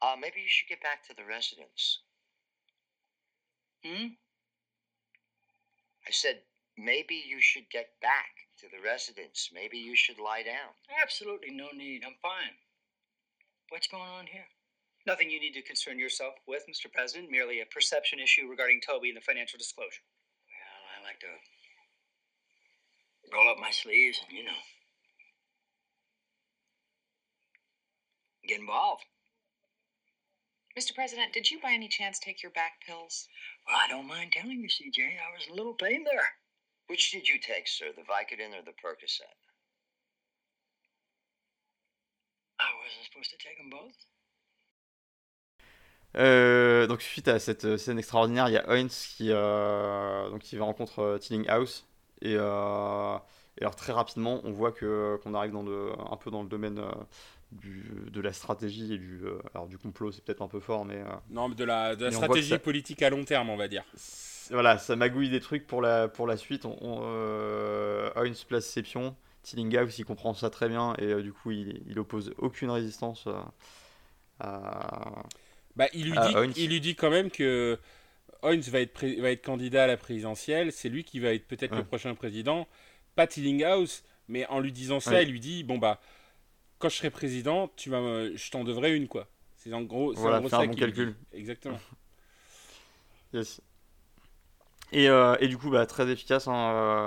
[0.00, 2.06] Uh, maybe you should get back to the residence.
[3.84, 4.14] Hmm?
[6.06, 6.46] I said,
[6.78, 9.50] maybe you should get back to the residence.
[9.52, 10.70] Maybe you should lie down.
[11.02, 12.06] Absolutely no need.
[12.06, 12.54] I'm fine.
[13.70, 14.46] What's going on here?
[15.04, 16.86] Nothing you need to concern yourself with, Mr.
[16.92, 17.28] President.
[17.28, 20.06] Merely a perception issue regarding Toby and the financial disclosure.
[20.46, 21.34] Well, I like to
[23.32, 24.60] roll up my sleeves and, you know,
[28.46, 29.04] get involved.
[30.78, 30.94] Mr.
[30.94, 33.28] President, did you by any chance take your back pills?
[33.66, 36.26] Well, I don't mind telling you, CJ, I was a little pain there.
[36.88, 37.86] Which did you take, sir?
[37.94, 39.38] The Vicodin or the Percocet?
[42.58, 43.94] I wasn't supposed to take them both.
[46.16, 50.42] Euh, donc suite à cette euh, scène extraordinaire, il y a Heinz qui, euh, donc,
[50.42, 51.86] qui rencontre euh, Tilling-House
[52.24, 53.16] et, euh,
[53.58, 56.48] et alors très rapidement on voit que qu'on arrive dans le, un peu dans le
[56.48, 56.90] domaine euh,
[57.52, 60.84] du, de la stratégie et du euh, alors du complot c'est peut-être un peu fort
[60.84, 61.00] mais
[61.30, 63.84] Non, mais de la, de stratégie ça- politique à long terme, on va dire.
[64.50, 66.64] voilà ça magouille des trucs pour la pour la suite.
[66.64, 71.32] On, on, euh, Heinz place ses pions, Tilling-House il comprend ça très bien et du
[71.32, 73.28] coup il, il oppose aucune résistance
[74.40, 75.22] à,
[75.76, 77.78] Bah, il, lui dit, il lui dit quand même que
[78.44, 81.46] Heinz va être, pré- va être candidat à la présidentielle, c'est lui qui va être
[81.48, 82.68] peut-être le prochain président,
[83.16, 85.22] pas Tillinghouse, mais en lui disant ça, Ouais.
[85.24, 86.00] il lui dit bon bah
[86.78, 89.28] quand je serai président, tu vas, me- je t'en devrais une quoi.
[89.56, 91.14] C'est en gros, c'est Voilà, en gros faire ça un bon calcul.
[91.32, 91.38] dit.
[91.38, 91.78] Exactement.
[93.32, 93.60] Yes.
[94.92, 96.54] Et, euh, et du coup, bah, très efficace, hein,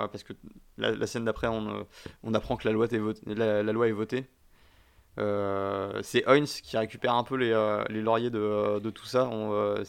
[0.04, 0.32] euh, parce que
[0.76, 1.82] la, la scène d'après, on, euh,
[2.22, 4.26] on apprend que la loi, est votée, la, la loi est votée.
[5.18, 9.26] Euh, c'est Heinz qui récupère un peu les, euh, les lauriers de, de tout ça.
[9.28, 9.82] On, euh,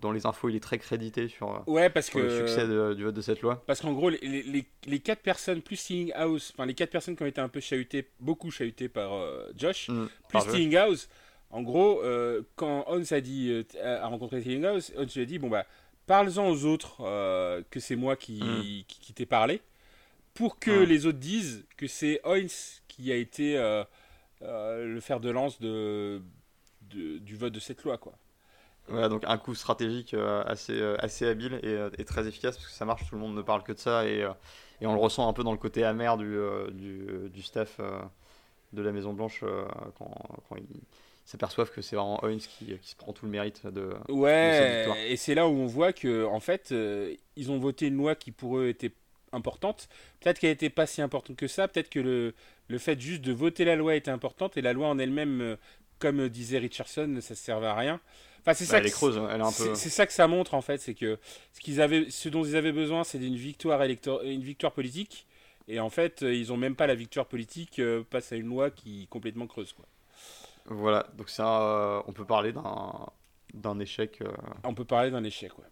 [0.00, 3.04] dans les infos, il est très crédité sur, Ouais, parce sur le succès de- du
[3.04, 3.62] vote de cette loi.
[3.66, 7.22] Parce qu'en gros, les, les, les quatre personnes plus Tillinghouse, enfin les quatre personnes qui
[7.22, 9.10] ont été un peu chahutées, beaucoup chahutées par
[9.56, 10.52] Josh, Mm, plus par Josh.
[10.54, 11.08] Tillinghouse,
[11.50, 12.02] en gros,
[12.56, 15.64] quand Hans a dit, a rencontré Tillinghouse, Hans lui a dit, bon bah,
[16.06, 16.96] parle-en aux autres
[17.70, 18.62] que c'est moi qui, Mm.
[18.86, 19.62] qui, qui t'ai parlé,
[20.34, 20.88] pour que Mm.
[20.88, 23.56] les autres disent que c'est Heinz qui a été
[24.40, 26.22] le fer de lance de,
[26.82, 28.14] de- du vote de cette loi, quoi.
[28.88, 32.56] Voilà, donc un coup stratégique euh, assez, euh, assez habile et, euh, et très efficace
[32.56, 34.32] parce que ça marche, tout le monde ne parle que de ça et, euh,
[34.80, 37.76] et on le ressent un peu dans le côté amer du, euh, du, du staff
[37.78, 38.00] euh,
[38.72, 39.64] de la Maison Blanche euh,
[39.98, 40.12] quand,
[40.48, 40.82] quand ils
[41.26, 43.90] s'aperçoivent que c'est vraiment Heinz qui, qui se prend tout le mérite de...
[44.50, 44.96] cette victoire.
[44.96, 47.96] Ouais, et c'est là où on voit que en fait, euh, ils ont voté une
[47.96, 48.92] loi qui pour eux était
[49.32, 49.88] importante.
[50.20, 51.68] Peut-être qu'elle n'était pas si importante que ça.
[51.68, 52.34] Peut-être que le,
[52.68, 55.56] le fait juste de voter la loi était importante et la loi en elle-même, euh,
[55.98, 58.00] comme disait Richardson, ça ne servait à rien.
[58.40, 58.76] Enfin, c'est Bah, ça.
[58.78, 59.74] elle que est creuse, hein, elle est un c'est- peu...
[59.74, 61.18] C'est ça que ça montre en fait, c'est que
[61.52, 65.26] ce qu'ils avaient, ce dont ils avaient besoin, c'est d'une victoire élector, une victoire politique.
[65.68, 68.48] Et en fait, euh, ils ont même pas la victoire politique euh, face à une
[68.48, 69.72] loi qui est complètement creuse.
[69.74, 69.84] Quoi.
[70.66, 72.92] Voilà, donc ça, euh, on peut parler d'un
[73.54, 74.28] d'un échec, euh,
[74.64, 75.56] On peut parler d'un échec.
[75.58, 75.64] Ouais.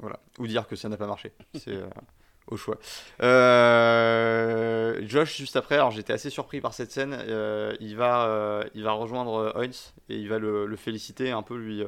[0.00, 1.86] Voilà, ou dire que ça n'a pas marché, c'est euh,
[2.46, 2.78] au choix.
[3.22, 8.82] Euh, Josh, juste après, alors j'étais assez surpris par cette scène, euh, il, va, il
[8.82, 11.84] va rejoindre Heinz et il va le, le féliciter, un peu lui,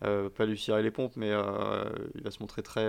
[0.00, 2.84] pas lui cirer les pompes, mais il va se montrer très...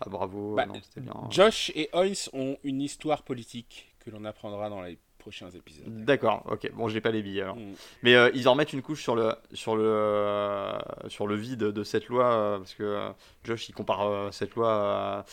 [0.00, 1.14] ah bravo, Bah, non, bien.
[1.30, 6.04] Josh et Heinz ont une histoire politique que l'on apprendra dans les prochains épisodes.
[6.04, 7.56] D'accord, ok, bon j'ai pas les billes alors.
[7.56, 7.72] Mm.
[8.02, 11.58] Mais euh, ils en remettent une couche sur le, sur le, euh, sur le vide
[11.60, 13.10] de cette loi, euh, parce que
[13.44, 15.24] Josh il compare cette loi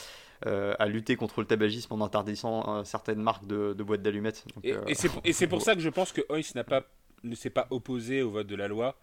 [0.45, 4.45] à, à lutter contre le tabagisme en interdisant certaines marques de, de boîtes d'allumettes.
[4.63, 4.95] Et, et
[5.33, 6.83] c'est pour- ça que je pense que Heinz n'a pas,
[7.23, 8.95] ne s'est pas opposé au vote de la loi,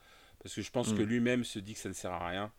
[0.42, 0.96] parce que je pense Mm.
[0.98, 2.50] que lui-même se dit que ça ne sert à rien,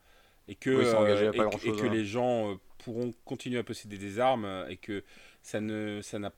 [0.48, 1.90] et que, Oui, pas et que- grand-chose, et que ouais.
[1.90, 5.04] les gens pourront continuer à posséder des armes, et que
[5.42, 6.32] ça ne, ça n'a,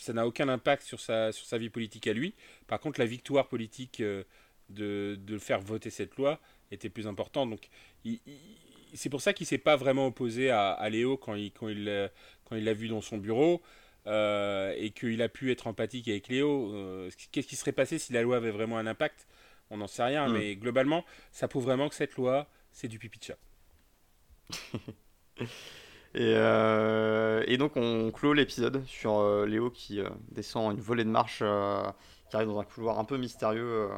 [0.00, 2.34] ça n'a aucun impact sur sa, sur sa vie politique à lui.
[2.66, 4.24] Par contre, la victoire politique euh,
[4.70, 6.40] de, de faire voter cette loi
[6.70, 7.50] était plus importante.
[7.50, 7.68] Donc,
[8.04, 8.38] il- il-
[8.94, 11.84] c'est pour ça qu'il s'est pas vraiment opposé à, à Léo quand il, quand il,
[11.84, 12.10] l'a-
[12.44, 13.62] quand il l'a vu dans son bureau.
[14.06, 16.72] euh, et qu'il a pu être empathique avec Léo.
[16.74, 19.26] Euh, Qu'est-ce qui serait passé si la loi avait vraiment un impact?
[19.70, 20.32] On n'en sait rien, Mm.
[20.32, 23.38] mais globalement, ça prouve vraiment que cette loi, c'est du pipi de chat.
[26.14, 31.04] Et, euh, et donc on clôt l'épisode sur euh, Léo qui euh, descend une volée
[31.04, 33.88] de marche, qui arrive dans un couloir un peu mystérieux,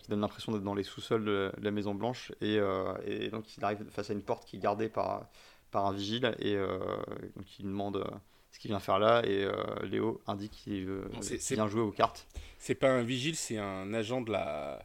[0.00, 2.32] qui donne l'impression d'être dans les sous-sols de, de la Maison Blanche.
[2.40, 2.58] Et,
[3.06, 5.26] et donc il arrive face à une porte qui est gardée par,
[5.70, 8.04] par un vigile, et donc il demande
[8.50, 9.48] ce qu'il vient faire là, et
[9.84, 10.88] Léo indique qu'il
[11.22, 12.26] c'est- vient jouer aux cartes.
[12.58, 14.82] C'est pas un vigile, c'est un agent de la.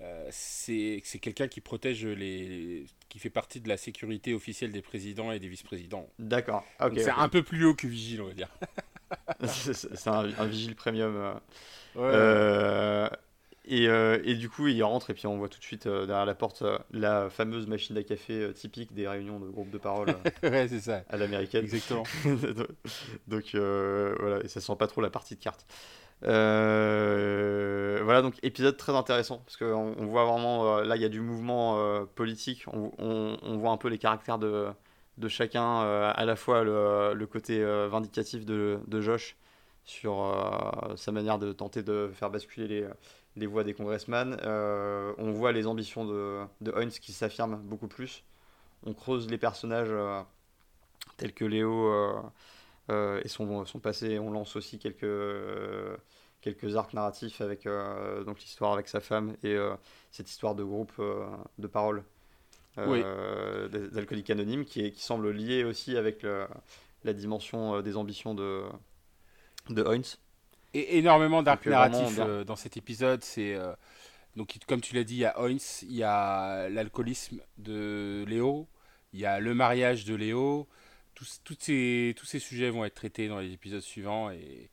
[0.00, 2.84] Euh, c'est quelqu'un qui protège les.
[3.08, 6.08] qui fait partie de la sécurité officielle des présidents et des vice-présidents.
[6.18, 6.64] D'accord,
[6.96, 8.48] c'est un peu plus haut que vigile, on va dire.
[9.46, 11.14] c'est un, un vigile premium.
[11.16, 11.32] euh.
[11.94, 12.10] Ouais.
[12.12, 13.08] Euh,
[13.66, 16.34] et, et du coup, il rentre et puis on voit tout de suite derrière la
[16.34, 20.08] porte la fameuse machine à café typique des réunions de groupe de parole
[20.42, 21.02] ouais, c'est ça.
[21.08, 21.64] à l'américaine.
[21.64, 22.02] Exactement.
[23.26, 25.66] donc voilà, et ça sent pas trop la partie de cartes.
[26.22, 31.04] Euh, voilà, donc épisode très intéressant parce qu'on on voit vraiment, euh, là il y
[31.04, 34.72] a du mouvement euh, politique, on, voit un peu les caractères de,
[35.28, 39.36] chacun, à la fois le, côté vindicatif de, Josh
[39.84, 42.88] sur sa manière de tenter de faire basculer
[43.36, 44.36] les, voix des congressmen.
[45.18, 48.24] On voit les ambitions de, de Heinz qui s'affirment beaucoup plus.
[48.86, 49.92] On creuse les personnages
[51.16, 51.90] tels que Léo
[52.90, 54.18] et son, son passé.
[54.18, 55.96] On lance aussi quelques, euh,
[56.40, 59.74] quelques arcs narratifs avec euh, donc l'histoire avec sa femme et euh,
[60.10, 61.26] cette histoire de groupe euh,
[61.58, 62.04] de parole
[62.78, 66.46] euh, d- d'alcooliques anonymes qui, est, qui semble liée aussi avec le-
[67.04, 68.62] la dimension euh, des ambitions de,
[69.70, 70.18] de Heinz.
[70.74, 73.22] Et énormément d'arcs euh, narratifs euh, dans cet épisode.
[73.22, 73.72] C'est euh,
[74.36, 78.66] donc comme tu l'as dit, il y a Heinz, il y a l'alcoolisme de Léo,
[79.12, 80.66] il y a le mariage de Léo.
[81.14, 84.68] Tous, toutes ces, tous ces sujets vont être traités dans les épisodes suivants et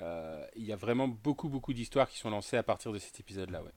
[0.00, 3.20] euh, il y a vraiment beaucoup beaucoup d'histoires qui sont lancées à partir de cet
[3.20, 3.62] épisode-là.
[3.62, 3.70] Ouais.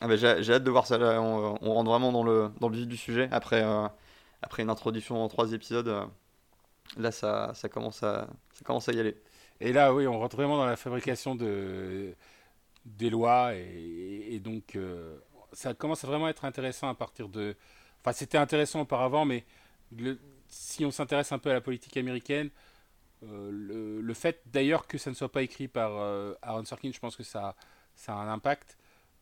[0.00, 0.98] Ah bah, j'ai j'ai hâte de voir ça.
[0.98, 1.20] Là.
[1.20, 3.28] On, on rentre vraiment dans le, dans le vif du sujet.
[3.30, 3.88] Après, euh,
[4.42, 6.06] après une introduction en trois épisodes, euh,
[6.96, 9.16] là, ça, ça, commence à, ça commence à y aller.
[9.60, 12.14] Et là, oui, on rentre vraiment dans la fabrication de,
[12.84, 14.78] des lois et, et donc
[15.52, 17.54] ça commence à vraiment être intéressant à partir de.
[18.00, 19.44] Enfin, c'était intéressant auparavant, mais
[19.96, 20.18] le-
[20.56, 22.50] si on s'intéresse un peu à la politique américaine,
[23.22, 26.90] euh, le, le fait d'ailleurs que ça ne soit pas écrit par euh, Aaron Sorkin,
[26.92, 27.54] je pense que ça,
[27.94, 28.76] ça a un impact.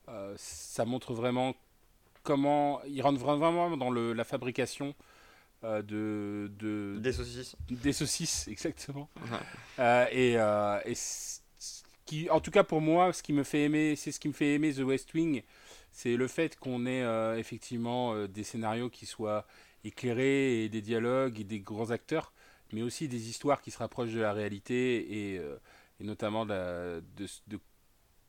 [0.09, 1.55] Euh, ça montre vraiment
[2.23, 4.95] comment il rentre vraiment dans le, la fabrication
[5.63, 7.57] de, de, Des saucisses.
[7.71, 9.09] des saucisses, exactement.
[10.13, 10.37] Et
[12.05, 14.35] qui, en tout cas pour moi, ce qui me fait aimer, c'est ce qui me
[14.35, 15.43] fait aimer The West Wing,
[15.91, 19.47] c'est le fait qu'on ait effectivement des scénarios qui soient
[19.85, 22.33] éclairés et des dialogues et des grands acteurs,
[22.73, 25.57] mais aussi des histoires qui se rapprochent de la réalité et, euh,
[26.01, 27.61] et notamment de la, de, de-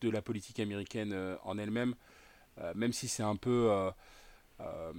[0.02, 1.96] de la politique américaine euh, en elle-même,
[2.60, 4.94] Euh, même si c'est un peu euh,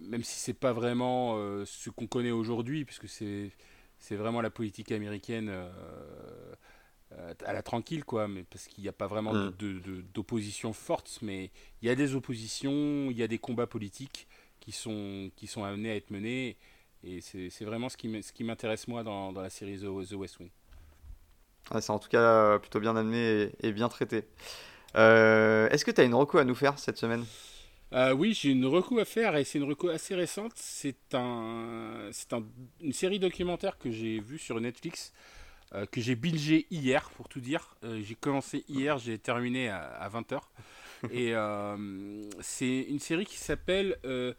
[0.00, 3.50] même si c'est pas vraiment ce qu'on connaît aujourd'hui, puisque c'est
[3.98, 5.50] c'est vraiment la politique américaine
[7.44, 9.50] à la tranquille, quoi, mais parce qu'il n'y a pas vraiment Mm.
[9.58, 11.50] de- d'opposition forte, mais
[11.82, 14.28] il y a des oppositions, il y a des combats politiques
[14.60, 16.56] qui sont, qui sont amenés à être menés,
[17.04, 20.50] et c'est vraiment ce qui m'intéresse moi dans, dans la série The, The West Wing.
[21.80, 24.24] C'est en tout cas euh, plutôt bien amené et, et bien traité.
[24.96, 27.26] Euh, Est-ce que tu as une reco à nous faire cette semaine?
[27.92, 30.52] Euh, oui, j'ai une reco à faire et c'est une reco assez récente.
[30.54, 32.42] C'est un, un-
[32.80, 35.12] une série documentaire que j'ai vue sur Netflix,
[35.74, 37.76] euh, que j'ai bingé hier, pour tout dire.
[38.02, 40.50] J'ai commencé hier, j'ai terminé à, à 20h.
[41.10, 41.76] et euh,
[42.40, 44.34] c'est une série qui s'appelle euh,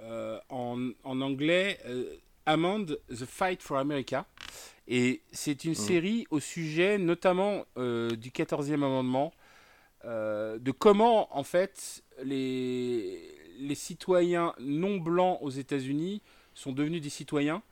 [0.00, 1.78] euh, en, en anglais
[2.46, 4.26] Amand The Fight for America.
[4.88, 9.32] Et c'est une série au sujet notamment du 14e amendement,
[10.04, 16.20] de comment en fait les, les citoyens non blancs aux États-Unis
[16.54, 17.62] sont devenus des citoyens,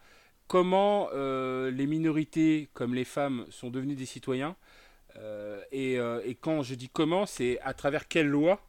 [0.51, 4.57] comment euh, les minorités comme les femmes sont devenues des citoyens,
[5.73, 8.61] et, euh, et quand je dis comment, c'est à travers quelle loi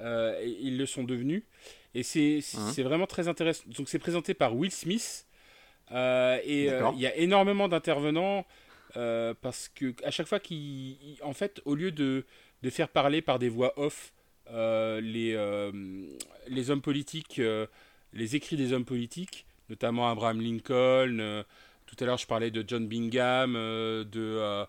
[0.00, 1.42] euh, ils le sont devenus.
[1.94, 2.72] Et c'est Mhm.
[2.72, 3.64] c'est vraiment très intéressant.
[3.66, 5.26] Donc c'est présenté par Will Smith.
[5.90, 8.46] Euh, et euh, il y a énormément d'intervenants
[8.96, 10.56] euh, parce que à chaque fois qu'ils,
[11.02, 12.24] ils- en fait, au lieu de,
[12.62, 14.12] de faire parler par des voix off
[14.50, 15.70] euh, les, euh,
[16.48, 17.66] les hommes politiques, euh,
[18.12, 21.18] les écrits des hommes politiques, notamment Abraham Lincoln.
[21.20, 21.42] euh,
[21.86, 24.64] tout à l'heure, je parlais de John Bingham, euh, de, euh,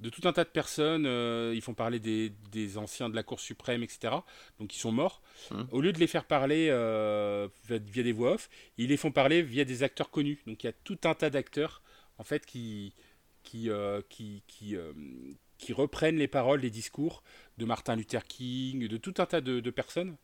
[0.00, 1.06] de tout un tas de personnes.
[1.06, 4.14] euh, ils font parler des, des anciens de la Cour suprême, etc.
[4.58, 5.22] Donc, ils sont morts.
[5.50, 5.68] Mhm.
[5.72, 9.42] Au lieu de les faire parler euh, via, des voix off, ils les font parler
[9.42, 10.42] via des acteurs connus.
[10.46, 11.82] Donc, il y a tout un tas d'acteurs,
[12.18, 12.94] en fait, qui,
[13.42, 14.76] qui, euh, qui, qui,
[15.58, 17.22] qui reprennent les paroles, les discours
[17.58, 20.16] de Martin Luther King, de tout un tas de, de personnes.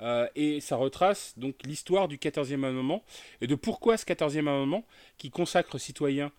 [0.00, 3.04] Euh, et ça retrace donc l'histoire du 14e amendement
[3.40, 4.84] et de pourquoi ce 14e amendement,
[5.16, 6.32] qui consacre aux citoyens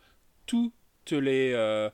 [0.46, 0.74] toutes
[1.12, 1.90] les, euh,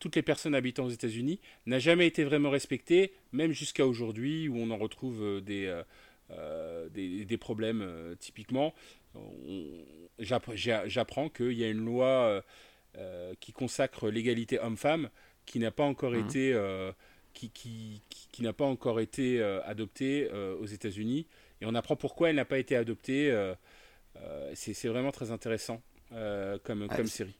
[0.00, 4.56] toutes les personnes habitant aux États-Unis, n'a jamais été vraiment respecté, même jusqu'à aujourd'hui où
[4.56, 5.82] on en retrouve euh, des, euh,
[6.32, 8.74] euh, des, des problèmes euh, typiquement.
[10.18, 12.42] J'apprends qu'il y a une loi
[12.96, 15.10] euh, qui consacre l'égalité homme-femme
[15.46, 16.26] qui n'a pas encore Mhm.
[16.26, 16.42] été
[17.32, 20.28] qui, qui, qui, qui n'a pas encore été adoptée
[20.60, 21.26] aux États-Unis
[21.60, 23.32] et on apprend pourquoi elle n'a pas été adoptée.
[24.54, 27.34] c'est vraiment très intéressant comme, Ah, comme série.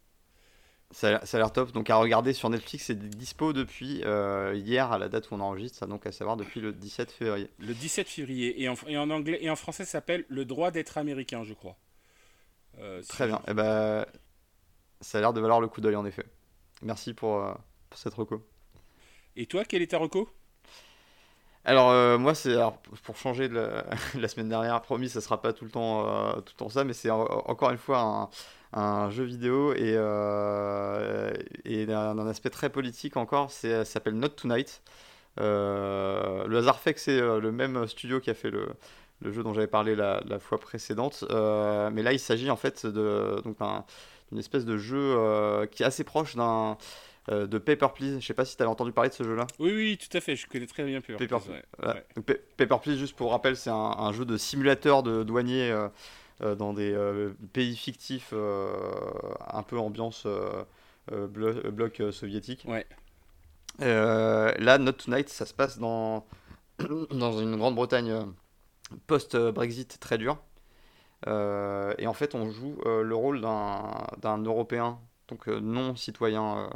[0.93, 1.73] Ça, a- ça a l'air top.
[1.73, 5.41] Donc à regarder sur Netflix, c'est dispo depuis euh, hier à la date où on
[5.41, 7.49] enregistre, ça, donc à savoir depuis le 17 février.
[7.59, 8.61] Le 17 février.
[8.63, 11.55] Et en, et en anglais et en français, ça s'appelle Le droit d'être américain, je
[11.55, 11.77] crois.
[12.79, 13.41] Euh, si Très bien.
[13.47, 14.05] Et ben,
[15.01, 16.25] ça a l'air de valoir le coup d'œil en effet.
[16.83, 17.53] Merci pour, euh,
[17.89, 18.45] pour cette reco.
[19.37, 20.29] Et toi, quel est ta reco?
[21.65, 22.57] Alors euh, moi c'est
[23.05, 23.55] pour changer de
[24.19, 26.85] la, semaine dernière, promis, ça sera pas tout le temps euh, tout le temps ça,
[26.85, 28.31] mais c'est en- encore une fois
[28.73, 31.33] un, jeu vidéo et, euh,
[31.65, 33.51] et d'un aspect très politique encore.
[33.51, 34.83] C'est ça s'appelle Not Tonight.
[35.39, 38.69] Le hasard fait que c'est le même studio qui a fait le,
[39.21, 43.41] le jeu dont j'avais parlé la, fois précédente, mais là il s'agit en fait de
[43.45, 43.85] donc d'un-
[44.31, 46.79] d'une espèce de jeu qui est assez proche d'un
[47.31, 48.21] euh, de Paper Please.
[48.21, 49.47] Je sais pas si tu avais entendu parler de ce jeu-là.
[49.59, 50.37] Oui, oui, tout à fait.
[50.37, 51.65] Je connais très bien Paper Paper- Please, ouais.
[51.79, 51.95] Voilà.
[51.95, 52.05] Ouais.
[52.17, 55.71] Donc, Pa- Paper Please, juste pour rappel, c'est un, un jeu de simulateur de douanier
[55.71, 55.89] euh,
[56.43, 56.97] euh, dans des
[57.53, 60.27] pays fictifs, un peu ambiance
[61.11, 62.65] blo- bloc soviétique.
[62.69, 62.87] Ouais.
[63.79, 66.27] Là, Not Tonight, ça se passe dans,
[67.11, 68.27] dans une Grande-Bretagne
[69.07, 70.39] post-Brexit très dur.
[71.27, 76.71] Euh, et en fait, on joue euh, le rôle d'un Européen, donc euh, non citoyen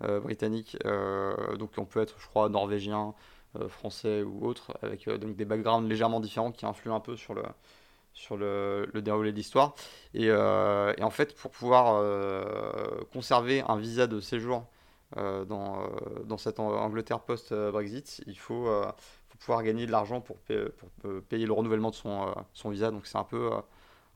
[0.00, 0.76] britannique.
[0.84, 3.14] Euh, donc on peut être, je crois, norvégien,
[3.58, 7.16] euh, français ou autre, avec euh, donc des backgrounds légèrement différents qui influent un peu
[7.16, 7.42] sur le,
[8.12, 9.74] sur le, le déroulé de l'histoire.
[10.14, 12.42] Et, euh, en fait, pour pouvoir euh,
[13.12, 14.64] conserver un visa de séjour
[15.16, 15.86] euh, dans, euh,
[16.24, 18.84] dans cette Ang- Angleterre post-Brexit, il faut, euh,
[19.38, 22.90] pouvoir gagner de l'argent pour, pour euh, payer le renouvellement de son, euh, son visa.
[22.90, 23.60] Donc c'est un peu, euh,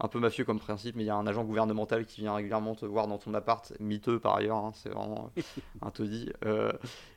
[0.01, 2.74] un peu mafieux comme principe, mais il y a un agent gouvernemental qui vient régulièrement
[2.74, 5.30] te voir dans ton appart, miteux par ailleurs, hein, c'est vraiment
[5.82, 6.72] un taudis, euh,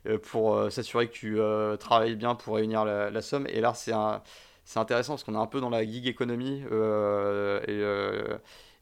[0.06, 3.46] euh, pour euh, s'assurer que tu euh, travailles bien pour réunir la, la somme.
[3.48, 3.92] Et là, c'est
[4.78, 7.58] intéressant parce qu'on est un peu dans la gig économie euh,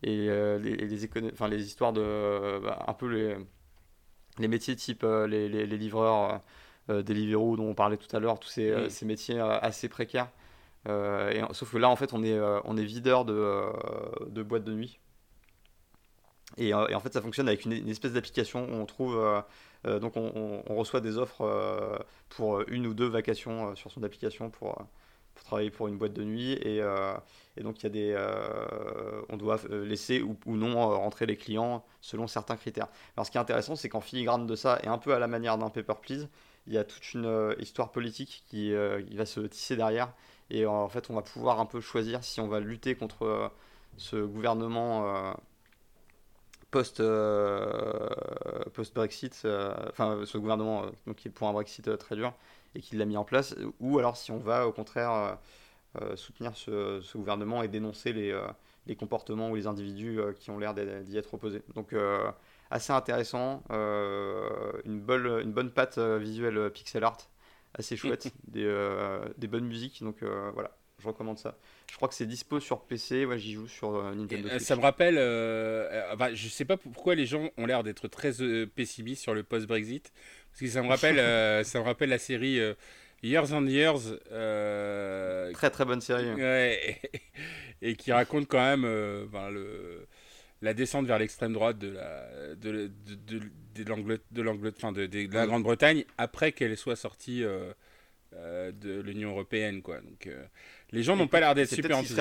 [0.03, 3.37] et, et les, histoires de bah, un peu les,
[4.39, 6.41] les métiers type les, les, les livreurs,
[6.89, 10.29] Deliveroo dont on parlait tout à l'heure, tous ces, ces métiers assez précaires.
[10.89, 13.73] Euh, sauf que là, en fait, on est, euh, videur de, euh,
[14.27, 14.99] de boîtes de nuit.
[16.59, 19.19] Et, en fait, ça fonctionne avec une, espèce d'application où on trouve.
[19.85, 24.77] donc, on, reçoit des offres pour une ou deux vacations sur son application pour,
[25.47, 26.53] travailler pour une boîte de nuit.
[26.53, 26.83] Et,
[27.63, 28.15] donc, y a des.
[29.31, 32.89] on doit laisser ou, non rentrer les clients selon certains critères.
[33.17, 35.29] Alors, ce qui est intéressant, c'est qu'en filigrane de ça, et un peu à la
[35.29, 36.29] manière d'un Paper Please,
[36.67, 40.13] il y a toute une histoire politique qui va se tisser derrière.
[40.51, 43.25] Et euh, en fait, on va pouvoir un peu choisir si on va lutter contre
[43.25, 43.49] euh,
[43.97, 45.33] ce gouvernement euh,
[46.71, 48.09] post, euh,
[48.75, 50.87] post-Brexit, euh, enfin ce gouvernement
[51.17, 52.33] qui est pour un Brexit très dur
[52.75, 55.39] et qui l'a mis en place, ou alors si on va au contraire
[56.15, 58.35] soutenir ce, gouvernement et dénoncer les,
[58.87, 61.63] les comportements ou les individus qui ont l'air d'y être opposés.
[61.75, 61.95] Donc
[62.71, 67.19] assez intéressant, une, bonne, une bonne patte visuelle pixel art,
[67.75, 71.59] assez chouette, des, euh, des bonnes musiques, donc euh, voilà, je recommande ça.
[71.91, 74.63] Je crois que c'est dispo sur PC, ouais, j'y joue sur euh, Nintendo Switch.
[74.63, 75.17] ça me rappelle,
[76.13, 78.33] enfin, je sais pas pourquoi les gens ont l'air d'être très
[78.67, 80.13] pessimistes sur le post-Brexit,
[80.51, 81.17] parce que ça me rappelle,
[81.65, 82.61] ça me rappelle la série
[83.23, 84.19] Years and Years,
[85.55, 86.29] Très très bonne série.
[86.29, 86.37] hein.
[86.37, 87.01] ouais,
[87.83, 88.83] et, qui raconte quand même
[89.33, 90.07] ben, le,
[90.63, 93.41] la descente vers l'extrême droite de la de, de, de,
[93.75, 95.47] de l'Angle- de de- de- de la.
[95.47, 97.73] Grande-Bretagne après qu'elle soit sortie euh,
[98.35, 100.01] euh, de l'Union européenne, quoi.
[100.01, 100.43] Donc euh,
[100.93, 102.21] les gens n'ont pas l'air d'être super enthousiastes.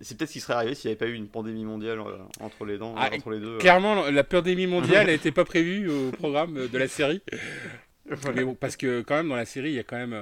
[0.00, 2.00] c'est peut-être ce qui serait arrivé s'il n'y avait pas eu une pandémie mondiale
[2.40, 3.58] entre les dents, Ah, entre les deux.
[3.58, 7.22] Clairement, la pandémie mondiale n'était pas prévue au programme de la série.
[8.34, 10.14] Mais bon, parce que quand même dans la série, il y a quand même,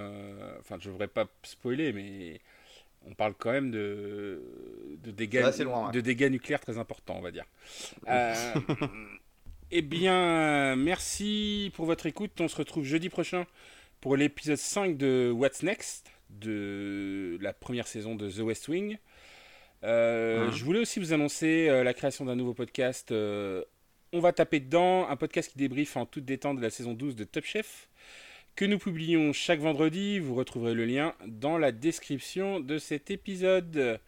[0.61, 2.41] enfin, je devrais pas spoiler, mais
[3.07, 4.43] on parle quand même de
[5.03, 5.93] de dégâts, loin, ouais.
[5.93, 7.45] de dégâts nucléaires très importants, on va dire.
[8.09, 8.35] Euh,
[9.71, 12.33] eh bien, merci pour votre écoute.
[12.41, 13.47] On se retrouve jeudi prochain
[14.01, 18.99] pour l'épisode 5 de What's Next, de la première saison de The West Wing.
[19.85, 20.53] Euh, Mhm.
[20.53, 23.11] Je voulais aussi vous annoncer euh, la création d'un nouveau podcast.
[23.13, 27.15] on va taper dedans, un podcast qui débriefe en toute détente de la saison 12
[27.17, 27.89] de Top Chef,
[28.57, 30.19] que nous publions chaque vendredi.
[30.19, 34.01] Vous retrouverez le lien dans la description de cet épisode.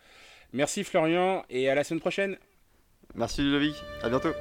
[0.52, 2.36] Merci Florian et à la semaine prochaine.
[3.14, 4.32] Merci Ludovic, à bientôt.